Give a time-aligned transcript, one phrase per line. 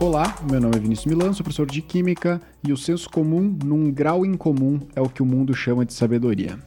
[0.00, 3.92] Olá, meu nome é Vinícius Milan, sou professor de Química e o senso comum, num
[3.92, 6.58] grau incomum, é o que o mundo chama de sabedoria.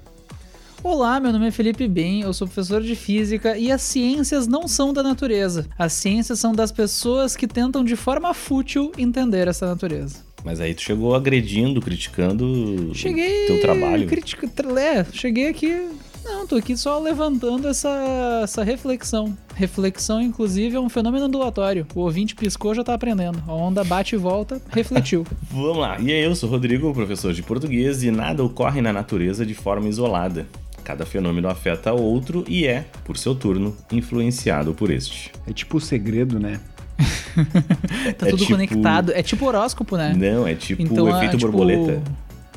[0.83, 4.67] Olá, meu nome é Felipe Bem, eu sou professor de Física e as ciências não
[4.67, 5.65] são da natureza.
[5.79, 10.17] As ciências são das pessoas que tentam de forma fútil entender essa natureza.
[10.45, 13.45] Mas aí tu chegou agredindo, criticando cheguei...
[13.45, 14.07] o teu trabalho.
[14.07, 14.47] Critica...
[14.79, 15.89] É, cheguei aqui
[16.23, 19.37] não, tô aqui só levantando essa, essa reflexão.
[19.55, 21.85] Reflexão, inclusive, é um fenômeno ondulatório.
[21.93, 23.43] O ouvinte piscou, já tá aprendendo.
[23.47, 25.25] A onda bate e volta, refletiu.
[25.51, 25.99] Vamos lá.
[25.99, 29.53] E aí, eu sou o Rodrigo, professor de português, e nada ocorre na natureza de
[29.53, 30.47] forma isolada.
[30.83, 35.31] Cada fenômeno afeta outro e é, por seu turno, influenciado por este.
[35.47, 36.59] É tipo o segredo, né?
[38.17, 38.51] tá é tudo tipo...
[38.51, 39.11] conectado.
[39.13, 40.13] É tipo horóscopo, né?
[40.13, 41.51] Não, é tipo então, efeito é, tipo...
[41.51, 42.01] borboleta.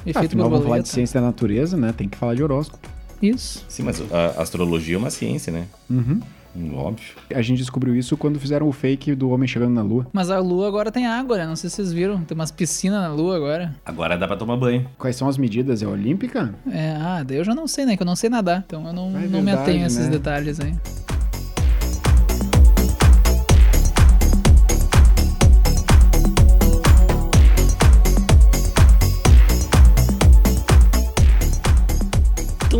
[0.04, 0.48] Efeito Afinal, borboleta.
[0.50, 1.94] vamos falar de ciência da natureza, né?
[1.96, 2.95] Tem que falar de horóscopo.
[3.30, 3.64] Isso.
[3.68, 5.66] Sim, mas a astrologia é uma ciência, né?
[5.88, 6.20] Uhum.
[6.56, 7.14] Hum, óbvio.
[7.34, 10.06] A gente descobriu isso quando fizeram o fake do homem chegando na lua.
[10.12, 11.46] Mas a lua agora tem água, né?
[11.46, 12.22] Não sei se vocês viram.
[12.22, 13.74] Tem umas piscinas na lua agora.
[13.84, 14.88] Agora dá pra tomar banho.
[14.96, 15.82] Quais são as medidas?
[15.82, 16.54] É olímpica?
[16.70, 17.96] É, ah, daí eu já não sei, né?
[17.96, 18.64] Que eu não sei nadar.
[18.66, 20.10] Então eu não, é não me atenho a esses né?
[20.10, 20.74] detalhes aí.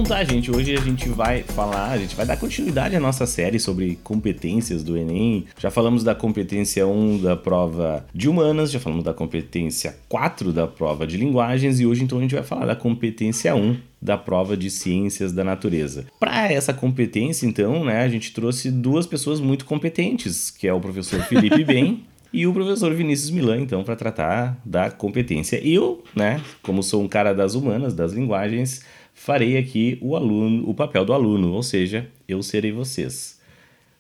[0.03, 0.51] Tá, gente?
[0.51, 4.83] Hoje a gente vai falar, a gente vai dar continuidade à nossa série sobre competências
[4.83, 5.47] do Enem.
[5.59, 10.67] Já falamos da competência 1 da prova de humanas, já falamos da competência 4 da
[10.67, 14.57] prova de linguagens e hoje então a gente vai falar da competência 1 da prova
[14.57, 16.07] de ciências da natureza.
[16.21, 20.81] Para essa competência, então, né, a gente trouxe duas pessoas muito competentes, que é o
[20.81, 25.61] professor Felipe Bem e o professor Vinícius Milan, então, para tratar da competência.
[25.67, 28.83] Eu, né, como sou um cara das humanas, das linguagens,
[29.17, 33.41] farei aqui o aluno, o papel do aluno, ou seja, eu serei vocês.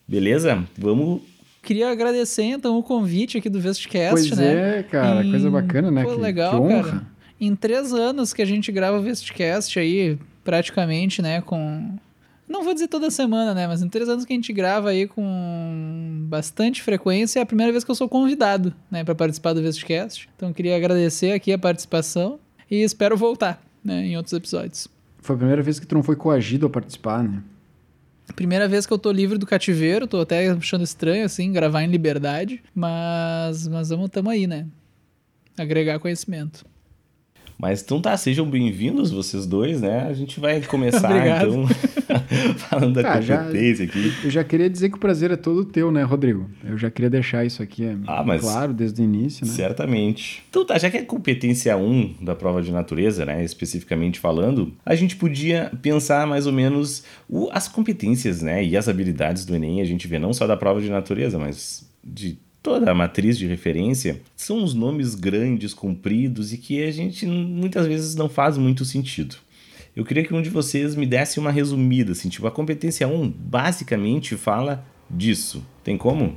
[0.06, 0.62] Beleza?
[0.78, 1.22] Vamos
[1.62, 4.78] queria agradecer então o convite aqui do Vestcast, pois né?
[4.78, 5.30] é, cara, em...
[5.30, 6.04] coisa bacana, né?
[6.04, 6.84] Pô, que, legal, que honra.
[6.84, 7.06] cara.
[7.40, 11.98] Em três anos que a gente grava o Vestcast aí, praticamente, né, com...
[12.48, 15.08] Não vou dizer toda semana, né, mas em três anos que a gente grava aí
[15.08, 19.60] com bastante frequência, é a primeira vez que eu sou convidado, né, para participar do
[19.60, 20.28] Vestcast.
[20.36, 22.38] Então queria agradecer aqui a participação
[22.70, 24.95] e espero voltar, né, em outros episódios.
[25.26, 27.42] Foi a primeira vez que tu não foi coagido a participar, né?
[28.36, 31.88] Primeira vez que eu tô livre do cativeiro, tô até achando estranho, assim, gravar em
[31.88, 34.66] liberdade, mas, mas vamos, tamo aí, né?
[35.58, 36.64] Agregar conhecimento.
[37.58, 40.06] Mas então tá, sejam bem-vindos vocês dois, né?
[40.06, 41.66] A gente vai começar então
[42.68, 44.12] falando da ah, competência já, aqui.
[44.24, 46.50] Eu já queria dizer que o prazer é todo teu, né, Rodrigo?
[46.62, 49.52] Eu já queria deixar isso aqui é, ah, mas claro desde o início, né?
[49.52, 50.44] Certamente.
[50.50, 54.94] Então tá, já que é competência 1 da prova de natureza, né, especificamente falando, a
[54.94, 59.80] gente podia pensar mais ou menos o, as competências, né, e as habilidades do Enem,
[59.80, 63.46] a gente vê não só da prova de natureza, mas de toda a matriz de
[63.46, 68.84] referência, são os nomes grandes, compridos e que a gente muitas vezes não faz muito
[68.84, 69.36] sentido.
[69.94, 73.30] Eu queria que um de vocês me desse uma resumida, assim, tipo, a competência 1
[73.30, 75.64] basicamente fala disso.
[75.84, 76.36] Tem como?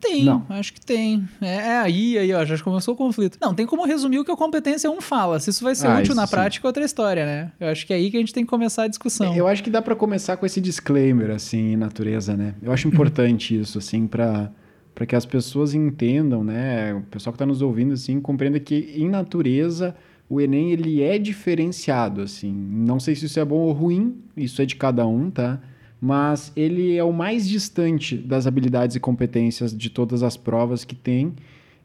[0.00, 0.46] Tem, não.
[0.48, 1.28] acho que tem.
[1.40, 3.38] É, é, aí, aí, ó, já começou o conflito.
[3.40, 5.40] Não, tem como resumir o que a competência 1 fala.
[5.40, 6.30] Se isso vai ser ah, útil na sim.
[6.30, 7.52] prática, é outra história, né?
[7.58, 9.34] Eu acho que é aí que a gente tem que começar a discussão.
[9.34, 12.54] Eu acho que dá para começar com esse disclaimer, assim, natureza, né?
[12.62, 14.50] Eu acho importante isso, assim, para
[14.94, 18.92] para que as pessoas entendam, né, o pessoal que está nos ouvindo assim, compreenda que
[18.96, 19.94] em natureza
[20.28, 22.52] o Enem ele é diferenciado, assim.
[22.52, 25.60] Não sei se isso é bom ou ruim, isso é de cada um, tá?
[26.00, 30.94] Mas ele é o mais distante das habilidades e competências de todas as provas que
[30.94, 31.34] tem.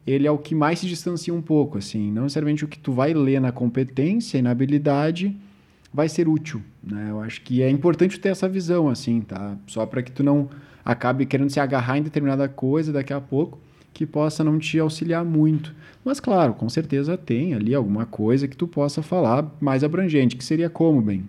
[0.06, 2.10] Ele é o que mais se distancia um pouco, assim.
[2.10, 5.36] Não necessariamente o que tu vai ler na competência e na habilidade
[5.92, 7.08] vai ser útil, né?
[7.10, 9.56] Eu acho que é importante ter essa visão, assim, tá?
[9.66, 10.48] Só para que tu não
[10.88, 13.58] acabe querendo se agarrar em determinada coisa daqui a pouco
[13.92, 15.74] que possa não te auxiliar muito.
[16.02, 20.44] Mas claro, com certeza tem ali alguma coisa que tu possa falar mais abrangente, que
[20.44, 21.28] seria como, bem?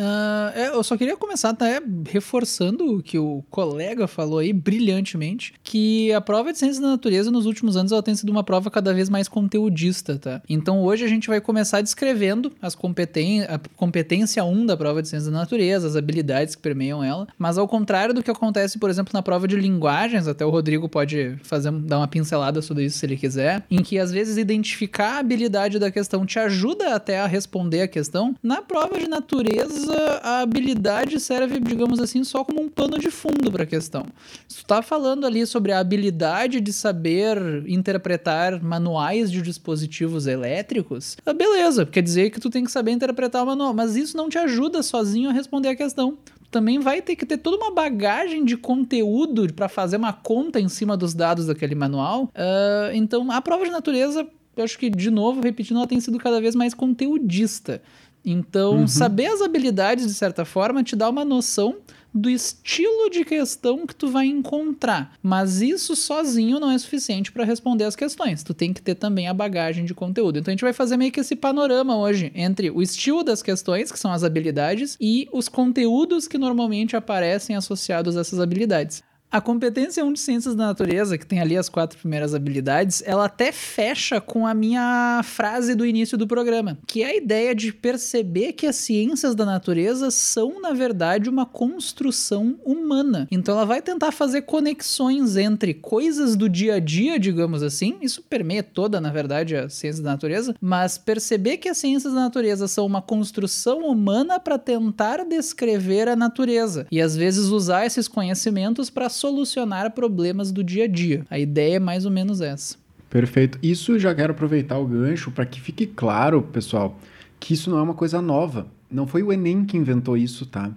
[0.00, 6.10] Uh, eu só queria começar até reforçando o que o colega falou aí brilhantemente, que
[6.14, 8.94] a prova de ciências da natureza nos últimos anos ela tem sido uma prova cada
[8.94, 10.40] vez mais conteudista, tá?
[10.48, 15.08] Então hoje a gente vai começar descrevendo as competen a competência 1 da prova de
[15.08, 18.88] ciências da natureza, as habilidades que permeiam ela, mas ao contrário do que acontece, por
[18.88, 22.98] exemplo, na prova de linguagens, até o Rodrigo pode fazer dar uma pincelada sobre isso
[22.98, 27.20] se ele quiser, em que às vezes identificar a habilidade da questão te ajuda até
[27.20, 29.89] a responder a questão, na prova de natureza
[30.22, 34.06] a habilidade serve, digamos assim, só como um pano de fundo para a questão.
[34.48, 41.16] Se tu tá falando ali sobre a habilidade de saber interpretar manuais de dispositivos elétricos,
[41.24, 44.28] ah, beleza, quer dizer que tu tem que saber interpretar o manual, mas isso não
[44.28, 46.18] te ajuda sozinho a responder a questão
[46.50, 50.68] também vai ter que ter toda uma bagagem de conteúdo para fazer uma conta em
[50.68, 52.24] cima dos dados daquele manual.
[52.24, 54.26] Uh, então, a prova de natureza,
[54.56, 57.80] eu acho que, de novo, repetindo, ela tem sido cada vez mais conteudista.
[58.24, 58.88] Então, uhum.
[58.88, 61.76] saber as habilidades, de certa forma, te dá uma noção
[62.12, 65.12] do estilo de questão que tu vai encontrar.
[65.22, 68.42] Mas isso sozinho não é suficiente para responder as questões.
[68.42, 70.38] Tu tem que ter também a bagagem de conteúdo.
[70.38, 73.92] Então a gente vai fazer meio que esse panorama hoje entre o estilo das questões,
[73.92, 79.02] que são as habilidades, e os conteúdos que normalmente aparecem associados a essas habilidades.
[79.32, 83.26] A competência 1 de ciências da natureza, que tem ali as quatro primeiras habilidades, ela
[83.26, 87.72] até fecha com a minha frase do início do programa, que é a ideia de
[87.72, 93.28] perceber que as ciências da natureza são, na verdade, uma construção humana.
[93.30, 98.24] Então ela vai tentar fazer conexões entre coisas do dia a dia, digamos assim, isso
[98.28, 102.66] permeia toda, na verdade, a ciência da natureza, mas perceber que as ciências da natureza
[102.66, 106.88] são uma construção humana para tentar descrever a natureza.
[106.90, 111.24] E às vezes usar esses conhecimentos para solucionar problemas do dia a dia.
[111.30, 112.76] A ideia é mais ou menos essa.
[113.08, 113.58] Perfeito.
[113.62, 116.98] Isso já quero aproveitar o gancho para que fique claro, pessoal,
[117.38, 118.66] que isso não é uma coisa nova.
[118.90, 120.70] Não foi o Enem que inventou isso, tá?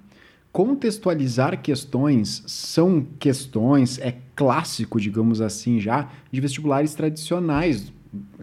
[0.51, 7.91] Contextualizar questões são questões, é clássico, digamos assim, já, de vestibulares tradicionais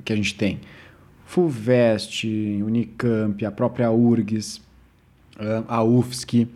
[0.04, 0.60] que a gente tem.
[1.26, 2.24] FUVEST,
[2.64, 4.60] Unicamp, a própria URGS,
[5.68, 6.48] a UFSC.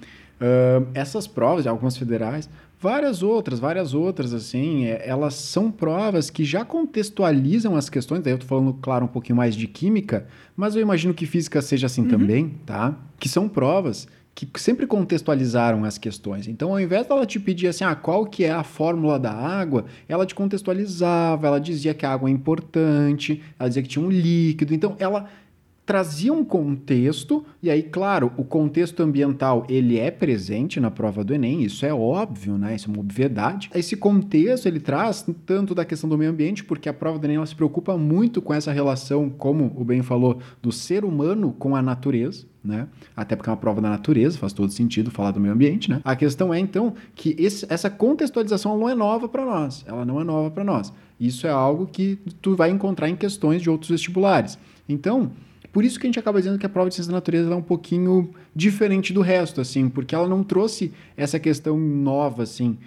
[0.93, 2.50] Essas provas, algumas federais,
[2.85, 8.35] Várias outras, várias outras, assim, é, elas são provas que já contextualizam as questões, daí
[8.35, 11.87] eu tô falando, claro, um pouquinho mais de química, mas eu imagino que física seja
[11.87, 12.09] assim uhum.
[12.09, 12.95] também, tá?
[13.19, 16.47] Que são provas que sempre contextualizaram as questões.
[16.47, 19.87] Então, ao invés dela te pedir assim, ah, qual que é a fórmula da água,
[20.07, 24.11] ela te contextualizava, ela dizia que a água é importante, ela dizia que tinha um
[24.11, 25.31] líquido, então ela
[25.87, 31.35] trazia um contexto, e aí, claro, o contexto ambiental ele é presente na prova do
[31.35, 32.75] Enem, isso é óbvio, né?
[32.75, 33.71] Isso é uma obviedade.
[33.75, 37.37] Esse contexto ele traz tanto da questão do meio ambiente, porque a prova do Enem
[37.37, 41.77] ela se preocupa muito com essa relação, como o Ben falou, do ser humano com
[41.77, 42.47] a natureza.
[42.65, 42.89] Né?
[43.15, 46.01] Até porque é uma prova da natureza, faz todo sentido falar do meio ambiente, né?
[46.03, 50.19] A questão é então que esse, essa contextualização não é nova para nós, ela não
[50.19, 50.91] é nova para nós.
[51.21, 54.59] Isso é algo que tu vai encontrar em questões de outros vestibulares.
[54.89, 55.31] Então,
[55.75, 57.56] por isso que a gente acaba dizendo que a prova de ciência da natureza é
[57.56, 62.79] um pouquinho diferente do resto, assim, porque ela não trouxe essa questão nova, assim.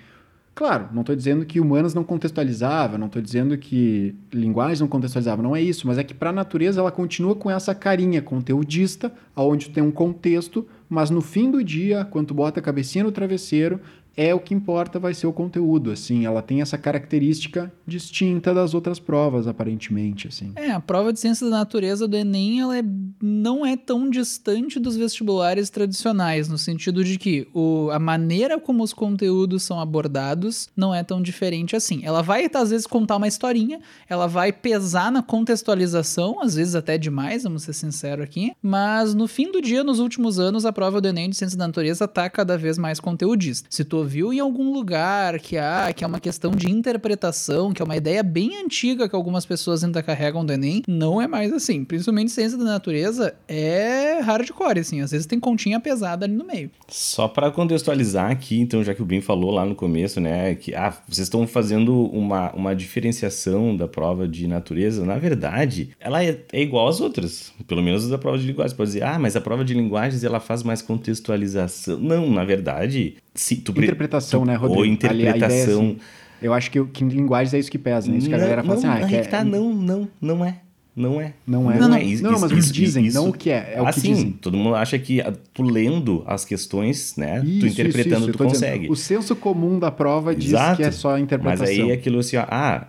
[0.55, 5.43] Claro, não estou dizendo que humanas não contextualizava, não estou dizendo que linguagem não contextualizava,
[5.43, 9.11] não é isso, mas é que para a natureza ela continua com essa carinha conteudista,
[9.35, 13.81] onde tem um contexto, mas no fim do dia, quando bota a cabecinha no travesseiro,
[14.17, 18.73] é o que importa, vai ser o conteúdo, assim, ela tem essa característica distinta das
[18.73, 20.51] outras provas, aparentemente, assim.
[20.55, 22.83] É, a prova de ciências da natureza do Enem, ela é,
[23.21, 28.83] não é tão distante dos vestibulares tradicionais, no sentido de que o, a maneira como
[28.83, 32.01] os conteúdos são abordados não é tão diferente assim.
[32.03, 33.79] Ela vai, às vezes, contar uma historinha,
[34.09, 39.27] ela vai pesar na contextualização, às vezes até demais, vamos ser sinceros aqui, mas no
[39.27, 42.27] fim do dia, nos últimos anos, a prova do Enem de ciências da natureza tá
[42.27, 43.67] cada vez mais conteudista.
[43.69, 47.81] Se tu viu em algum lugar que, ah, que é uma questão de interpretação, que
[47.81, 51.51] é uma ideia bem antiga que algumas pessoas ainda carregam do Enem, não é mais
[51.53, 51.83] assim.
[51.83, 55.01] Principalmente ciência da natureza é hardcore, assim.
[55.01, 56.71] Às vezes tem continha pesada ali no meio.
[56.87, 60.73] Só para contextualizar aqui, então, já que o Ben falou lá no começo, né, que
[60.73, 66.39] ah, vocês estão fazendo uma, uma diferenciação da prova de natureza, na verdade, ela é,
[66.51, 68.73] é igual às outras, pelo menos da prova de linguagens.
[68.73, 71.97] Pode dizer, ah, mas a prova de linguagens ela faz mais contextualização.
[71.99, 74.81] Não, na verdade, se tu interpretação, né, Rodrigo?
[74.81, 75.79] Ou interpretação.
[75.79, 75.97] Ali, assim,
[76.41, 78.17] eu acho que, que em linguagens é isso que pesa, né?
[78.17, 80.59] Isso que a galera fala assim, ah, é, é que tá, não, não, não é.
[80.95, 81.33] Não é.
[81.45, 81.77] Não é.
[81.77, 82.03] Não, não, é.
[82.03, 83.73] Isso, não, não mas isso, dizem, isso, não o que é.
[83.75, 84.31] É o assim, que dizem.
[84.31, 87.43] todo mundo acha que ah, tu lendo as questões, né?
[87.45, 88.79] Isso, tu interpretando, tu consegue.
[88.79, 90.77] Dizendo, o senso comum da prova diz Exato.
[90.77, 91.67] que é só a interpretação.
[91.67, 92.87] Mas aí é aquilo assim, ó, ah,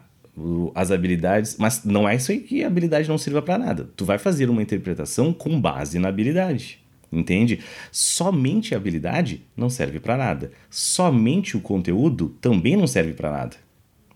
[0.74, 1.56] as habilidades.
[1.58, 3.90] Mas não é isso aí que a habilidade não sirva para nada.
[3.94, 6.80] Tu vai fazer uma interpretação com base na habilidade.
[7.10, 7.60] Entende?
[7.90, 10.52] Somente a habilidade não serve para nada.
[10.68, 13.56] Somente o conteúdo também não serve para nada.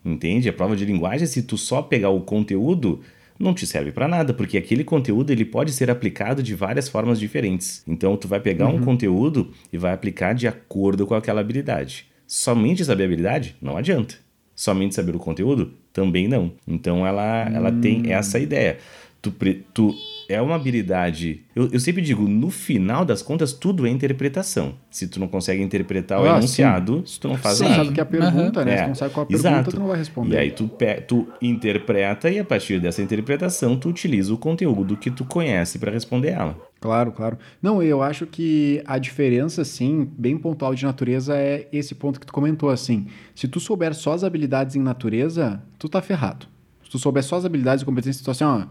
[0.05, 0.49] Entende?
[0.49, 3.01] A prova de linguagem, se tu só pegar o conteúdo,
[3.39, 7.19] não te serve para nada, porque aquele conteúdo ele pode ser aplicado de várias formas
[7.19, 7.83] diferentes.
[7.87, 8.77] Então tu vai pegar uhum.
[8.77, 12.07] um conteúdo e vai aplicar de acordo com aquela habilidade.
[12.27, 14.15] Somente saber a habilidade não adianta.
[14.55, 16.53] Somente saber o conteúdo também não.
[16.67, 17.81] Então ela, ela hum.
[17.81, 18.79] tem essa ideia.
[19.21, 19.33] Tu,
[19.73, 19.95] tu
[20.29, 21.43] é uma habilidade.
[21.55, 24.75] Eu, eu, sempre digo, no final das contas, tudo é interpretação.
[24.91, 27.07] Se tu não consegue interpretar ah, o enunciado, sim.
[27.07, 27.65] se tu não faz sim.
[27.65, 27.77] nada.
[27.77, 28.67] sabe que é a pergunta, uhum.
[28.67, 28.75] né?
[28.75, 28.77] É.
[28.77, 29.71] Se tu não sabe qual a pergunta, Exato.
[29.71, 30.35] tu não vai responder.
[30.35, 30.71] E aí tu,
[31.07, 35.91] tu interpreta e a partir dessa interpretação tu utiliza o conteúdo que tu conhece para
[35.91, 36.57] responder ela.
[36.83, 37.39] Claro, claro.
[37.63, 42.27] Não, eu acho que a diferença, sim, bem pontual de natureza é esse ponto que
[42.27, 43.07] tu comentou, assim.
[43.37, 46.47] Se tu souber só as habilidades em natureza, tu tá ferrado.
[46.83, 48.67] Se tu souber só as habilidades e competências, tu assim, ó,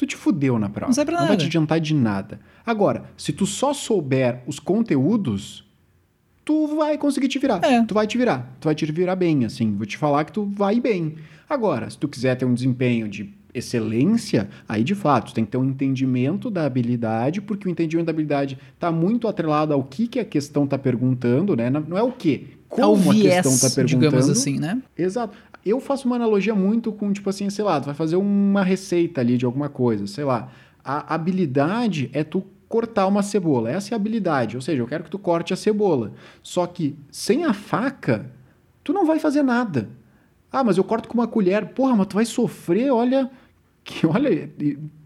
[0.00, 0.88] tu te fudeu na prova.
[0.88, 2.40] Não serve pra Não vai te adiantar de nada.
[2.64, 5.62] Agora, se tu só souber os conteúdos,
[6.42, 7.62] tu vai conseguir te virar.
[7.62, 7.84] É.
[7.84, 8.50] Tu vai te virar.
[8.58, 9.76] Tu vai te virar bem, assim.
[9.76, 11.16] Vou te falar que tu vai bem.
[11.46, 15.50] Agora, se tu quiser ter um desempenho de excelência, aí de fato, tu tem que
[15.50, 20.08] ter um entendimento da habilidade, porque o entendimento da habilidade está muito atrelado ao que,
[20.08, 21.68] que a questão está perguntando, né?
[21.68, 24.10] Não é o que, como Ao a viés, questão está perguntando.
[24.10, 24.80] digamos assim, né?
[24.96, 25.36] Exato.
[25.66, 29.20] Eu faço uma analogia muito com, tipo assim, sei lá, tu vai fazer uma receita
[29.20, 30.48] ali de alguma coisa, sei lá.
[30.82, 33.70] A habilidade é tu cortar uma cebola.
[33.70, 34.56] Essa é a habilidade.
[34.56, 36.12] Ou seja, eu quero que tu corte a cebola.
[36.42, 38.30] Só que sem a faca,
[38.82, 39.90] tu não vai fazer nada.
[40.50, 41.66] Ah, mas eu corto com uma colher.
[41.74, 43.30] Porra, mas tu vai sofrer, olha.
[43.82, 44.50] Que, olha,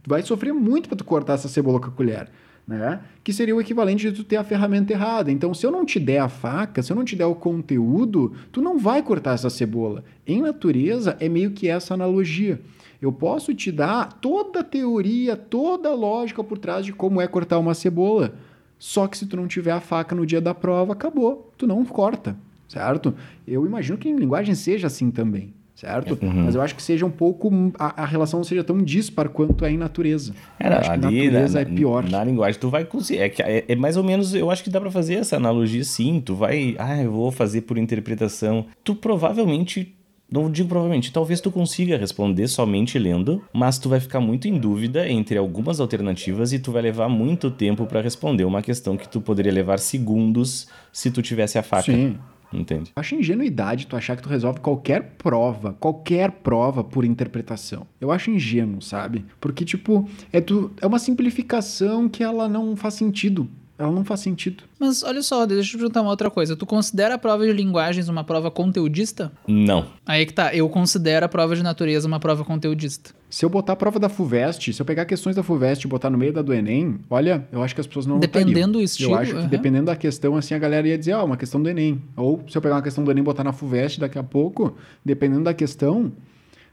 [0.07, 2.29] vai sofrer muito para tu cortar essa cebola com a colher.
[2.67, 3.01] Né?
[3.23, 5.31] Que seria o equivalente de tu ter a ferramenta errada.
[5.31, 8.33] Então, se eu não te der a faca, se eu não te der o conteúdo,
[8.51, 10.03] tu não vai cortar essa cebola.
[10.27, 12.61] Em natureza, é meio que essa analogia.
[13.03, 17.27] Eu posso te dar toda a teoria, toda a lógica por trás de como é
[17.27, 18.35] cortar uma cebola.
[18.79, 21.53] Só que se tu não tiver a faca no dia da prova, acabou.
[21.59, 23.15] Tu não corta, certo?
[23.47, 26.19] Eu imagino que em linguagem seja assim também, certo?
[26.23, 27.51] Mas eu acho que seja um pouco.
[27.79, 30.35] A, a relação não seja tão dispar quanto é em natureza.
[30.59, 32.09] Acho que ali, natureza na, é pior.
[32.09, 33.21] Na linguagem, tu vai conseguir.
[33.21, 35.85] É, que- é- é mais ou menos, eu acho que dá pra fazer essa analogia
[35.85, 36.21] sim.
[36.25, 38.67] Tu vai, ah, eu vou fazer por interpretação.
[38.83, 39.95] Tu provavelmente.
[40.33, 44.59] Não digo provavelmente, talvez tu consiga responder somente lendo, mas tu vai ficar muito em
[44.59, 49.07] dúvida entre algumas alternativas e tu vai levar muito tempo pra responder uma questão que
[49.07, 51.85] tu poderia levar segundos se tu tivesse a faca.
[51.85, 52.17] Sim.
[52.55, 52.93] Entende?
[52.95, 57.87] Eu acho ingenuidade tu achar que tu resolve qualquer prova, qualquer prova por interpretação.
[58.01, 59.25] Eu acho ingênuo, sabe?
[59.41, 63.49] Porque, tipo, é, tu, é uma simplificação que ela não faz sentido.
[63.77, 64.63] Ela não faz sentido.
[64.79, 66.55] Mas olha só, deixa eu te perguntar uma outra coisa.
[66.55, 69.33] Tu considera a prova de linguagens uma prova conteudista?
[69.49, 69.87] Não.
[70.07, 73.11] Aí que tá, eu considero a prova de natureza uma prova conteudista.
[73.29, 76.09] Se eu botar a prova da FUVEST, se eu pegar questões da FUVEST e botar
[76.09, 78.71] no meio da do Enem, olha, eu acho que as pessoas não Dependendo notariam.
[78.71, 79.49] do estilo, Eu acho que aham.
[79.49, 82.01] dependendo da questão, assim, a galera ia dizer, ó, uma questão do Enem.
[82.17, 84.77] Ou se eu pegar uma questão do Enem e botar na FUVEST daqui a pouco,
[85.05, 86.13] dependendo da questão,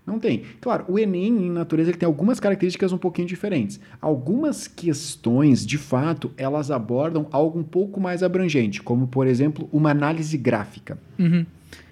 [0.06, 0.44] não tem.
[0.60, 3.80] Claro, o Enem, em natureza, ele tem algumas características um pouquinho diferentes.
[4.02, 9.92] Algumas questões, de fato, elas abordam algo um pouco mais abrangente, como, por exemplo, uma
[9.92, 10.98] análise gráfica.
[11.20, 11.46] Uhum.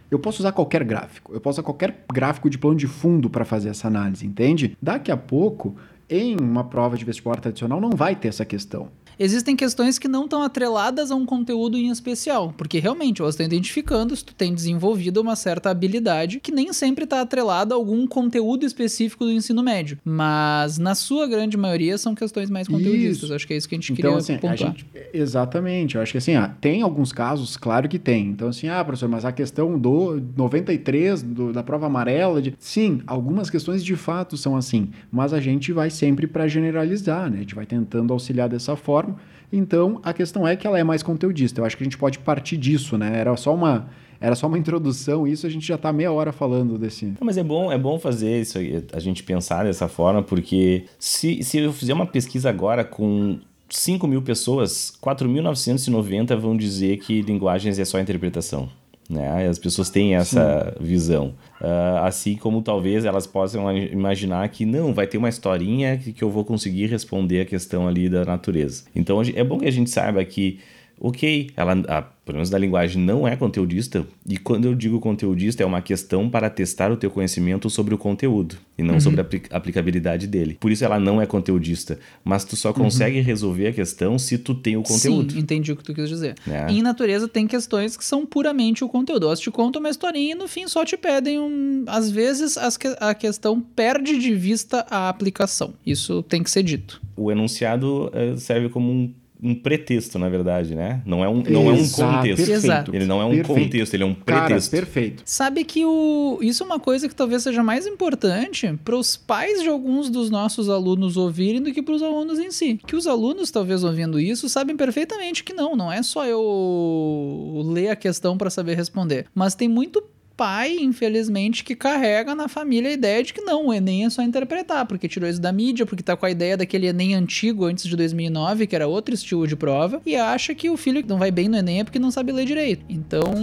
[0.10, 1.34] Eu posso usar qualquer gráfico.
[1.34, 4.76] Eu posso usar qualquer gráfico de plano de fundo para fazer essa análise, entende?
[4.82, 5.76] Daqui a pouco,
[6.10, 8.90] em uma prova de vestibular tradicional, não vai ter essa questão.
[9.20, 13.44] Existem questões que não estão atreladas a um conteúdo em especial, porque realmente você está
[13.44, 18.08] identificando se tu tem desenvolvido uma certa habilidade que nem sempre está atrelada a algum
[18.08, 19.98] conteúdo específico do ensino médio.
[20.06, 23.24] Mas na sua grande maioria são questões mais conteudistas.
[23.24, 23.34] Isso.
[23.34, 24.58] Acho que é isso que a gente Então, queria assim, a pontuar.
[24.58, 25.96] gente, exatamente.
[25.96, 28.28] Eu acho que assim, ah, tem alguns casos, claro que tem.
[28.28, 32.54] Então, assim, ah, professor, mas a questão do 93, do, da prova amarela, de...
[32.58, 34.90] sim, algumas questões de fato são assim.
[35.12, 37.38] Mas a gente vai sempre para generalizar, né?
[37.38, 39.09] A gente vai tentando auxiliar dessa forma.
[39.52, 41.62] Então, a questão é que ela é mais conteudista.
[41.62, 43.20] Eu acho que a gente pode partir disso, né?
[43.20, 43.88] Era só uma.
[44.22, 47.06] Era só uma introdução, isso a gente já tá meia hora falando desse.
[47.06, 50.84] Não, Mas é bom, é bom fazer isso, aí, a gente pensar dessa forma, porque
[51.00, 53.40] se, se eu fizer uma pesquisa agora com
[53.70, 58.68] 5 mil pessoas, 4.990 vão dizer que linguagens é só interpretação.
[59.10, 59.48] Né?
[59.48, 61.34] As pessoas têm essa visão.
[61.62, 66.24] Ah, assim como talvez elas possam imaginar que não, vai ter uma historinha que, que
[66.24, 68.86] eu vou conseguir responder a questão ali da natureza.
[68.96, 70.60] Então é bom que a gente saiba que
[71.00, 75.64] ok, ela, a, pelo menos da linguagem, não é conteudista, e quando eu digo conteudista,
[75.64, 79.24] é uma questão para testar o teu conhecimento sobre o conteúdo, e não sobre a
[79.24, 80.58] apli- aplicabilidade dele.
[80.60, 84.54] Por isso ela não é conteudista, mas tu só consegue resolver a questão se tu
[84.54, 85.34] tem o conteúdo.
[85.34, 86.36] Sim, entendi o que tu quis dizer.
[86.48, 86.72] É.
[86.72, 89.26] Em natureza tem questões que são puramente o conteúdo.
[89.26, 91.84] Elas te contam uma historinha e no fim só te pedem um.
[91.88, 95.74] Às vezes que- a questão perde de vista a aplicação.
[95.86, 97.02] Isso tem que ser dito.
[97.18, 101.02] O enunciado eh, serve como um, um pretexto, na verdade, né?
[101.06, 102.50] Não é um, não é um Exato, contexto.
[102.50, 102.96] Exato.
[102.96, 103.62] Ele não é um perfeito.
[103.62, 104.72] contexto, ele é um Cara, pretexto.
[104.72, 105.24] perfeito.
[105.26, 106.40] Sabe que o...
[106.42, 110.30] isso é uma coisa que talvez seja mais importante para os pais de alguns dos
[110.30, 112.80] nossos alunos ouvirem do que para os alunos em si.
[112.86, 117.90] Que os alunos, talvez ouvindo isso, sabem perfeitamente que não, não é só eu ler
[117.90, 119.26] a questão para saber responder.
[119.34, 120.04] Mas tem muito
[120.40, 124.22] pai, infelizmente, que carrega na família a ideia de que não, o Enem é só
[124.22, 127.84] interpretar, porque tirou isso da mídia, porque tá com a ideia daquele Enem antigo antes
[127.84, 131.18] de 2009, que era outro estilo de prova, e acha que o filho que não
[131.18, 132.86] vai bem no Enem é porque não sabe ler direito.
[132.88, 133.34] Então,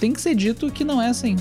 [0.00, 1.36] tem que ser dito que não é assim.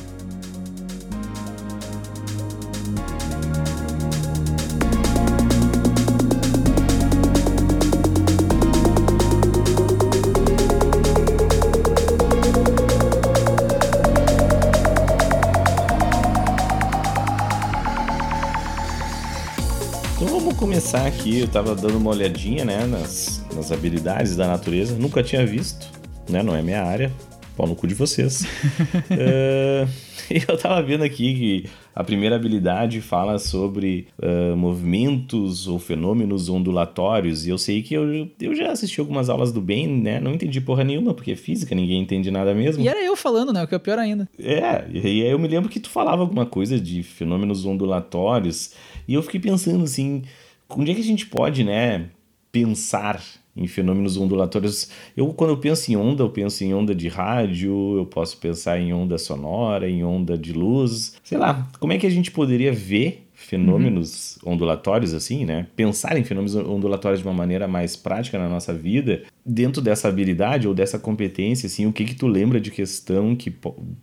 [21.29, 24.95] Aqui, eu tava dando uma olhadinha, né, nas, nas habilidades da natureza.
[24.97, 25.87] Nunca tinha visto,
[26.27, 26.41] né?
[26.41, 27.11] Não é minha área.
[27.55, 28.43] Pau no cu de vocês.
[28.43, 29.87] uh,
[30.47, 37.45] eu tava vendo aqui que a primeira habilidade fala sobre uh, movimentos ou fenômenos ondulatórios.
[37.45, 40.19] E eu sei que eu, eu já assisti algumas aulas do bem, né?
[40.19, 42.83] Não entendi porra nenhuma, porque é física, ninguém entende nada mesmo.
[42.83, 43.63] E era eu falando, né?
[43.63, 44.29] O que é pior ainda.
[44.39, 48.73] É, e aí eu me lembro que tu falava alguma coisa de fenômenos ondulatórios.
[49.07, 50.23] E eu fiquei pensando assim,
[50.69, 52.09] onde é que a gente pode, né,
[52.51, 53.21] pensar
[53.55, 54.89] em fenômenos ondulatórios.
[55.15, 58.79] Eu, quando eu penso em onda, eu penso em onda de rádio, eu posso pensar
[58.79, 61.17] em onda sonora, em onda de luz.
[61.23, 64.53] Sei lá, como é que a gente poderia ver fenômenos uhum.
[64.53, 65.65] ondulatórios, assim, né?
[65.75, 70.67] Pensar em fenômenos ondulatórios de uma maneira mais prática na nossa vida, dentro dessa habilidade
[70.67, 73.53] ou dessa competência, assim, o que que tu lembra de questão que,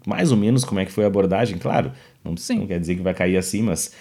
[0.06, 1.58] mais ou menos, como é que foi a abordagem?
[1.58, 1.92] Claro,
[2.24, 3.92] não, não quer dizer que vai cair assim, mas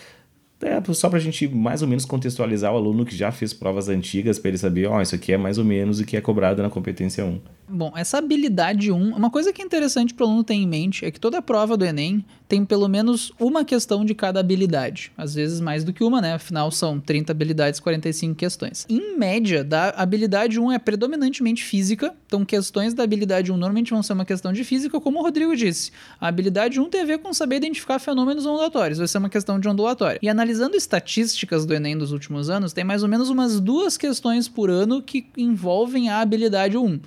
[0.65, 3.87] é, só para a gente mais ou menos contextualizar o aluno que já fez provas
[3.87, 6.21] antigas, para ele saber, ó, oh, isso aqui é mais ou menos o que é
[6.21, 7.39] cobrado na competência 1.
[7.67, 11.03] Bom, essa habilidade 1, uma coisa que é interessante para o aluno ter em mente
[11.03, 15.11] é que toda prova do Enem tem pelo menos uma questão de cada habilidade.
[15.17, 16.33] Às vezes mais do que uma, né?
[16.33, 18.85] Afinal, são 30 habilidades, 45 questões.
[18.87, 24.03] Em média, da habilidade 1 é predominantemente física, então questões da habilidade 1 normalmente vão
[24.03, 25.91] ser uma questão de física, como o Rodrigo disse.
[26.21, 29.59] A habilidade 1 tem a ver com saber identificar fenômenos ondulatórios, vai ser uma questão
[29.59, 30.19] de ondulatório.
[30.21, 34.47] E analisando estatísticas do Enem dos últimos anos, tem mais ou menos umas duas questões
[34.47, 36.99] por ano que envolvem a habilidade 1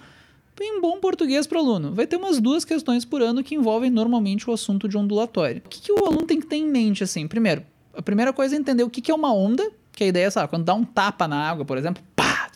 [0.60, 3.90] em bom português para o aluno, vai ter umas duas questões por ano que envolvem
[3.90, 5.62] normalmente o assunto de ondulatório.
[5.64, 7.28] O que, que o aluno tem que ter em mente, assim?
[7.28, 7.62] Primeiro,
[7.94, 10.30] a primeira coisa é entender o que, que é uma onda, que a ideia é,
[10.30, 12.02] sabe, quando dá um tapa na água, por exemplo,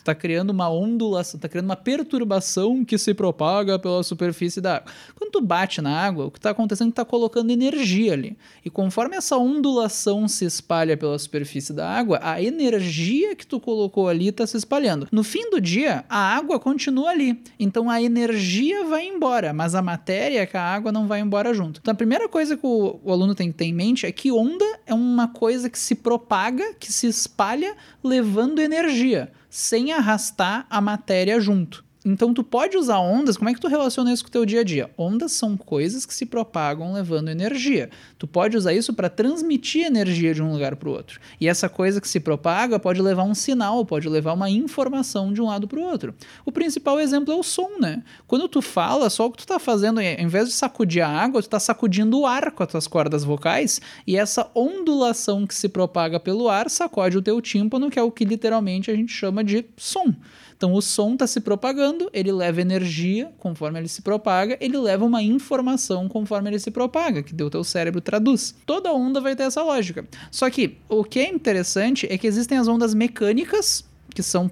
[0.03, 4.91] está criando uma ondulação, está criando uma perturbação que se propaga pela superfície da água.
[5.15, 8.37] Quando tu bate na água, o que está acontecendo é que está colocando energia ali.
[8.63, 14.09] E conforme essa ondulação se espalha pela superfície da água, a energia que tu colocou
[14.09, 15.07] ali está se espalhando.
[15.11, 17.41] No fim do dia, a água continua ali.
[17.57, 21.79] Então a energia vai embora, mas a matéria que a água não vai embora junto.
[21.81, 24.31] Então a primeira coisa que o, o aluno tem que ter em mente é que
[24.31, 30.81] onda é uma coisa que se propaga, que se espalha levando energia sem arrastar a
[30.81, 31.82] matéria junto.
[32.05, 34.59] Então tu pode usar ondas, como é que tu relaciona isso com o teu dia
[34.59, 34.89] a dia?
[34.97, 37.89] Ondas são coisas que se propagam levando energia.
[38.17, 41.19] Tu pode usar isso para transmitir energia de um lugar para o outro.
[41.39, 45.41] E essa coisa que se propaga pode levar um sinal, pode levar uma informação de
[45.41, 46.13] um lado para o outro.
[46.45, 48.03] O principal exemplo é o som, né?
[48.27, 51.41] Quando tu fala, só o que tu tá fazendo, ao invés de sacudir a água,
[51.41, 55.69] tu tá sacudindo o ar com as tuas cordas vocais, e essa ondulação que se
[55.69, 59.43] propaga pelo ar sacode o teu tímpano, que é o que literalmente a gente chama
[59.43, 60.13] de som.
[60.55, 65.05] Então o som está se propagando, ele leva energia conforme ele se propaga, ele leva
[65.05, 68.55] uma informação conforme ele se propaga, que o teu cérebro traduz.
[68.65, 70.05] Toda onda vai ter essa lógica.
[70.31, 74.51] Só que o que é interessante é que existem as ondas mecânicas, que são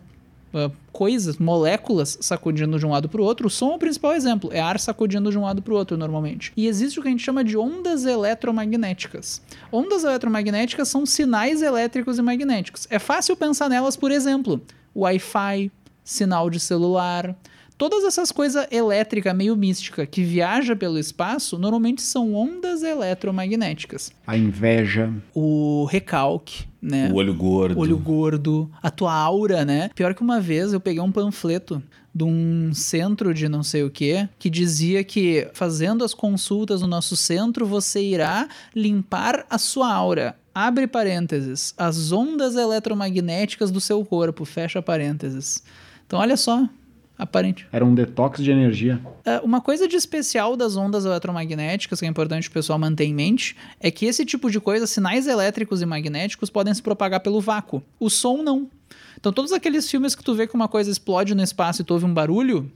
[0.53, 3.47] Uh, coisas, moléculas sacudindo de um lado para o outro.
[3.47, 5.95] O som é o principal exemplo, é ar sacudindo de um lado para o outro
[5.95, 6.51] normalmente.
[6.57, 9.41] E existe o que a gente chama de ondas eletromagnéticas.
[9.71, 12.85] Ondas eletromagnéticas são sinais elétricos e magnéticos.
[12.89, 14.61] É fácil pensar nelas, por exemplo,
[14.93, 15.71] Wi-Fi,
[16.03, 17.35] sinal de celular.
[17.77, 24.11] Todas essas coisas elétricas meio mística que viaja pelo espaço normalmente são ondas eletromagnéticas.
[24.27, 25.11] A inveja.
[25.33, 27.09] O recalque, né?
[27.11, 27.75] O olho gordo.
[27.75, 28.69] O olho gordo.
[28.83, 29.89] A tua aura, né?
[29.95, 31.81] Pior que uma vez eu peguei um panfleto
[32.13, 36.87] de um centro de não sei o que, que dizia que fazendo as consultas no
[36.87, 40.35] nosso centro você irá limpar a sua aura.
[40.53, 41.73] Abre parênteses.
[41.77, 44.43] As ondas eletromagnéticas do seu corpo.
[44.43, 45.63] Fecha parênteses.
[46.11, 46.67] Então, olha só,
[47.17, 47.65] aparente.
[47.71, 48.99] Era um detox de energia.
[49.23, 53.13] É, uma coisa de especial das ondas eletromagnéticas, que é importante o pessoal manter em
[53.13, 57.39] mente, é que esse tipo de coisa, sinais elétricos e magnéticos, podem se propagar pelo
[57.39, 57.81] vácuo.
[57.97, 58.69] O som não.
[59.17, 61.93] Então, todos aqueles filmes que tu vê que uma coisa explode no espaço e tu
[61.93, 62.69] ouve um barulho,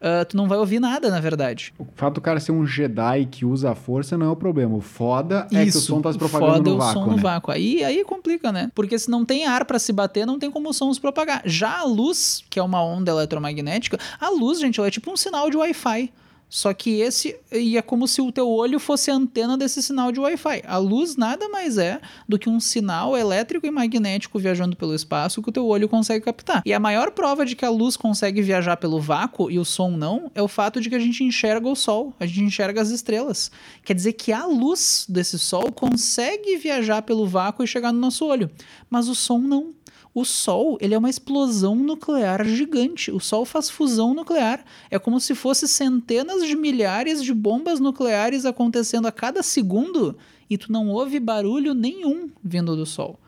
[0.00, 1.72] uh, tu não vai ouvir nada, na verdade.
[1.78, 4.74] O fato do cara ser um Jedi que usa a força não é o problema.
[4.74, 6.92] O foda Isso, é que o som tá se propagando foda no vácuo.
[6.92, 7.16] Foda é o som né?
[7.16, 7.50] no vácuo.
[7.52, 8.70] Aí, aí complica, né?
[8.74, 11.42] Porque se não tem ar para se bater, não tem como o som se propagar.
[11.44, 15.16] Já a luz, que é uma onda eletromagnética, a luz, gente, ela é tipo um
[15.16, 16.12] sinal de Wi-Fi.
[16.50, 20.10] Só que esse e é como se o teu olho fosse a antena desse sinal
[20.10, 20.64] de Wi-Fi.
[20.66, 25.40] A luz nada mais é do que um sinal elétrico e magnético viajando pelo espaço
[25.40, 26.60] que o teu olho consegue captar.
[26.66, 29.92] E a maior prova de que a luz consegue viajar pelo vácuo e o som
[29.92, 32.90] não é o fato de que a gente enxerga o sol, a gente enxerga as
[32.90, 33.52] estrelas.
[33.84, 38.26] Quer dizer que a luz desse sol consegue viajar pelo vácuo e chegar no nosso
[38.26, 38.50] olho,
[38.90, 39.72] mas o som não.
[40.12, 43.10] O Sol ele é uma explosão nuclear gigante.
[43.12, 44.64] O Sol faz fusão nuclear.
[44.90, 50.16] É como se fosse centenas de milhares de bombas nucleares acontecendo a cada segundo
[50.48, 53.18] e tu não ouve barulho nenhum vindo do Sol.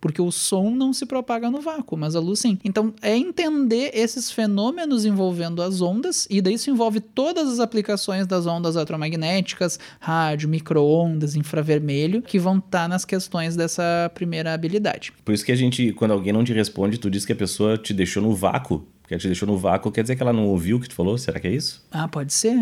[0.00, 2.58] Porque o som não se propaga no vácuo, mas a luz sim.
[2.64, 8.26] Então é entender esses fenômenos envolvendo as ondas, e daí isso envolve todas as aplicações
[8.26, 15.12] das ondas eletromagnéticas, rádio, micro-ondas, infravermelho, que vão estar tá nas questões dessa primeira habilidade.
[15.24, 17.76] Por isso que a gente, quando alguém não te responde, tu diz que a pessoa
[17.76, 18.86] te deixou no vácuo.
[19.06, 20.94] Que ela te deixou no vácuo, quer dizer que ela não ouviu o que tu
[20.94, 21.16] falou?
[21.16, 21.82] Será que é isso?
[21.90, 22.58] Ah, pode ser.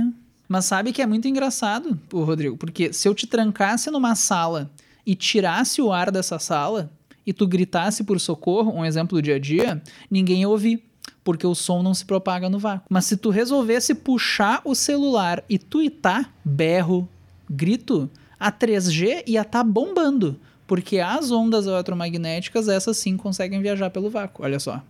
[0.48, 4.70] Mas sabe que é muito engraçado, Rodrigo, porque se eu te trancasse numa sala
[5.04, 6.90] e tirasse o ar dessa sala
[7.26, 10.84] e tu gritasse por socorro, um exemplo do dia a dia, ninguém ia ouvir,
[11.24, 12.86] porque o som não se propaga no vácuo.
[12.88, 17.08] Mas se tu resolvesse puxar o celular e tuitar berro,
[17.50, 18.08] grito,
[18.38, 24.08] a 3G ia estar tá bombando, porque as ondas eletromagnéticas, essas sim conseguem viajar pelo
[24.08, 24.82] vácuo, olha só.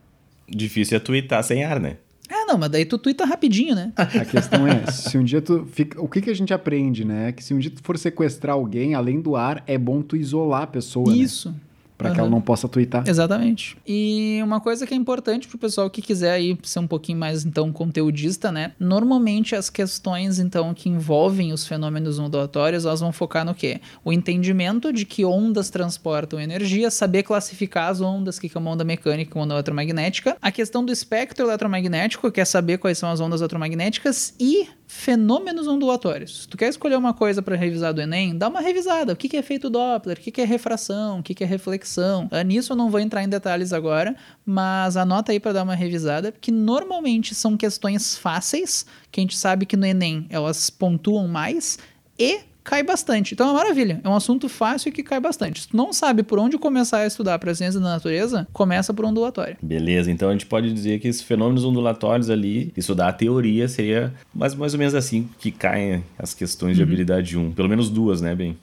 [0.49, 1.96] Difícil é tuitar sem ar, né?
[2.29, 3.92] É, não, mas daí tu tuita rapidinho, né?
[3.96, 6.01] A questão é, se um dia tu fica.
[6.01, 7.31] O que, que a gente aprende, né?
[7.33, 10.62] Que se um dia tu for sequestrar alguém, além do ar, é bom tu isolar
[10.62, 11.11] a pessoa.
[11.11, 11.18] Né?
[11.18, 11.51] Isso.
[11.51, 11.57] Né?
[11.97, 12.15] Para uhum.
[12.15, 13.05] que ela não possa twittar.
[13.07, 13.77] Exatamente.
[13.87, 17.45] E uma coisa que é importante pro pessoal que quiser aí ser um pouquinho mais
[17.45, 18.73] então conteudista, né?
[18.79, 23.81] Normalmente as questões então que envolvem os fenômenos ondulatórios, elas vão focar no quê?
[24.05, 28.85] O entendimento de que ondas transportam energia, saber classificar as ondas, que é uma onda
[28.85, 33.11] mecânica e uma onda eletromagnética, a questão do espectro eletromagnético, que é saber quais são
[33.11, 36.42] as ondas eletromagnéticas e fenômenos ondulatórios.
[36.42, 39.12] Se tu quer escolher uma coisa para revisar do Enem, dá uma revisada.
[39.12, 40.16] O que, que é feito Doppler?
[40.16, 41.18] O que, que é refração?
[41.18, 42.29] O que, que é reflexão?
[42.33, 45.75] Uh, nisso eu não vou entrar em detalhes agora, mas anota aí para dar uma
[45.75, 51.27] revisada, porque normalmente são questões fáceis, que a gente sabe que no Enem elas pontuam
[51.27, 51.79] mais,
[52.18, 53.33] e cai bastante.
[53.33, 54.00] Então é uma maravilha.
[54.02, 55.62] É um assunto fácil e que cai bastante.
[55.62, 58.92] Se tu não sabe por onde começar a estudar para a ciência da natureza, começa
[58.92, 59.57] por ondulatório.
[59.62, 64.12] Beleza, então a gente pode dizer que esses fenômenos ondulatórios ali, estudar a teoria seria
[64.35, 66.76] mais, mais ou menos assim que caem as questões uhum.
[66.76, 67.52] de habilidade 1.
[67.52, 68.59] Pelo menos duas, né, bem?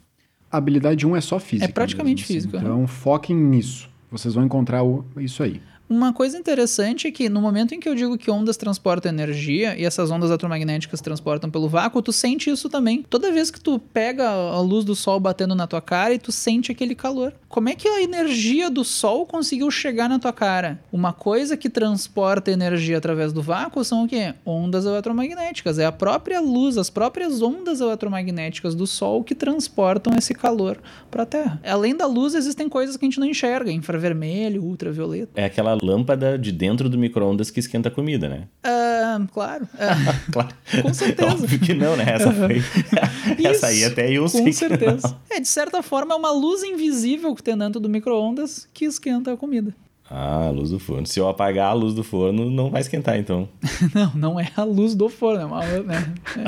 [0.52, 1.70] A habilidade 1 é só física.
[1.70, 2.58] É praticamente mesmo, física.
[2.58, 2.66] Assim.
[2.66, 3.88] Então foquem nisso.
[4.10, 4.82] Vocês vão encontrar
[5.16, 5.60] isso aí.
[5.88, 9.76] Uma coisa interessante é que no momento em que eu digo que ondas transportam energia
[9.78, 13.04] e essas ondas eletromagnéticas transportam pelo vácuo, tu sente isso também.
[13.08, 16.32] Toda vez que tu pega a luz do sol batendo na tua cara e tu
[16.32, 17.34] sente aquele calor.
[17.48, 20.80] Como é que a energia do sol conseguiu chegar na tua cara?
[20.90, 24.34] Uma coisa que transporta energia através do vácuo são o quê?
[24.44, 25.78] Ondas eletromagnéticas.
[25.78, 30.78] É a própria luz, as próprias ondas eletromagnéticas do sol que transportam esse calor
[31.10, 31.60] para a Terra.
[31.62, 35.30] Além da luz, existem coisas que a gente não enxerga, infravermelho, ultravioleta.
[35.34, 38.48] É aquela lâmpada de dentro do micro-ondas que esquenta a comida, né?
[38.64, 39.64] Uh, claro.
[39.74, 40.54] Uh, claro.
[40.82, 41.32] Com certeza.
[41.32, 42.04] Óbvio que não, né?
[42.08, 42.62] Essa foi.
[43.44, 44.44] Essa aí até eu sei.
[44.44, 45.16] Com certeza.
[45.30, 49.32] É, de certa forma, é uma luz invisível que tem dentro do micro-ondas que esquenta
[49.32, 49.74] a comida.
[50.10, 51.06] Ah, a luz do forno.
[51.06, 53.48] Se eu apagar a luz do forno, não vai esquentar, então.
[53.94, 55.60] não, não é a luz do forno, é uma.
[55.64, 56.14] Né?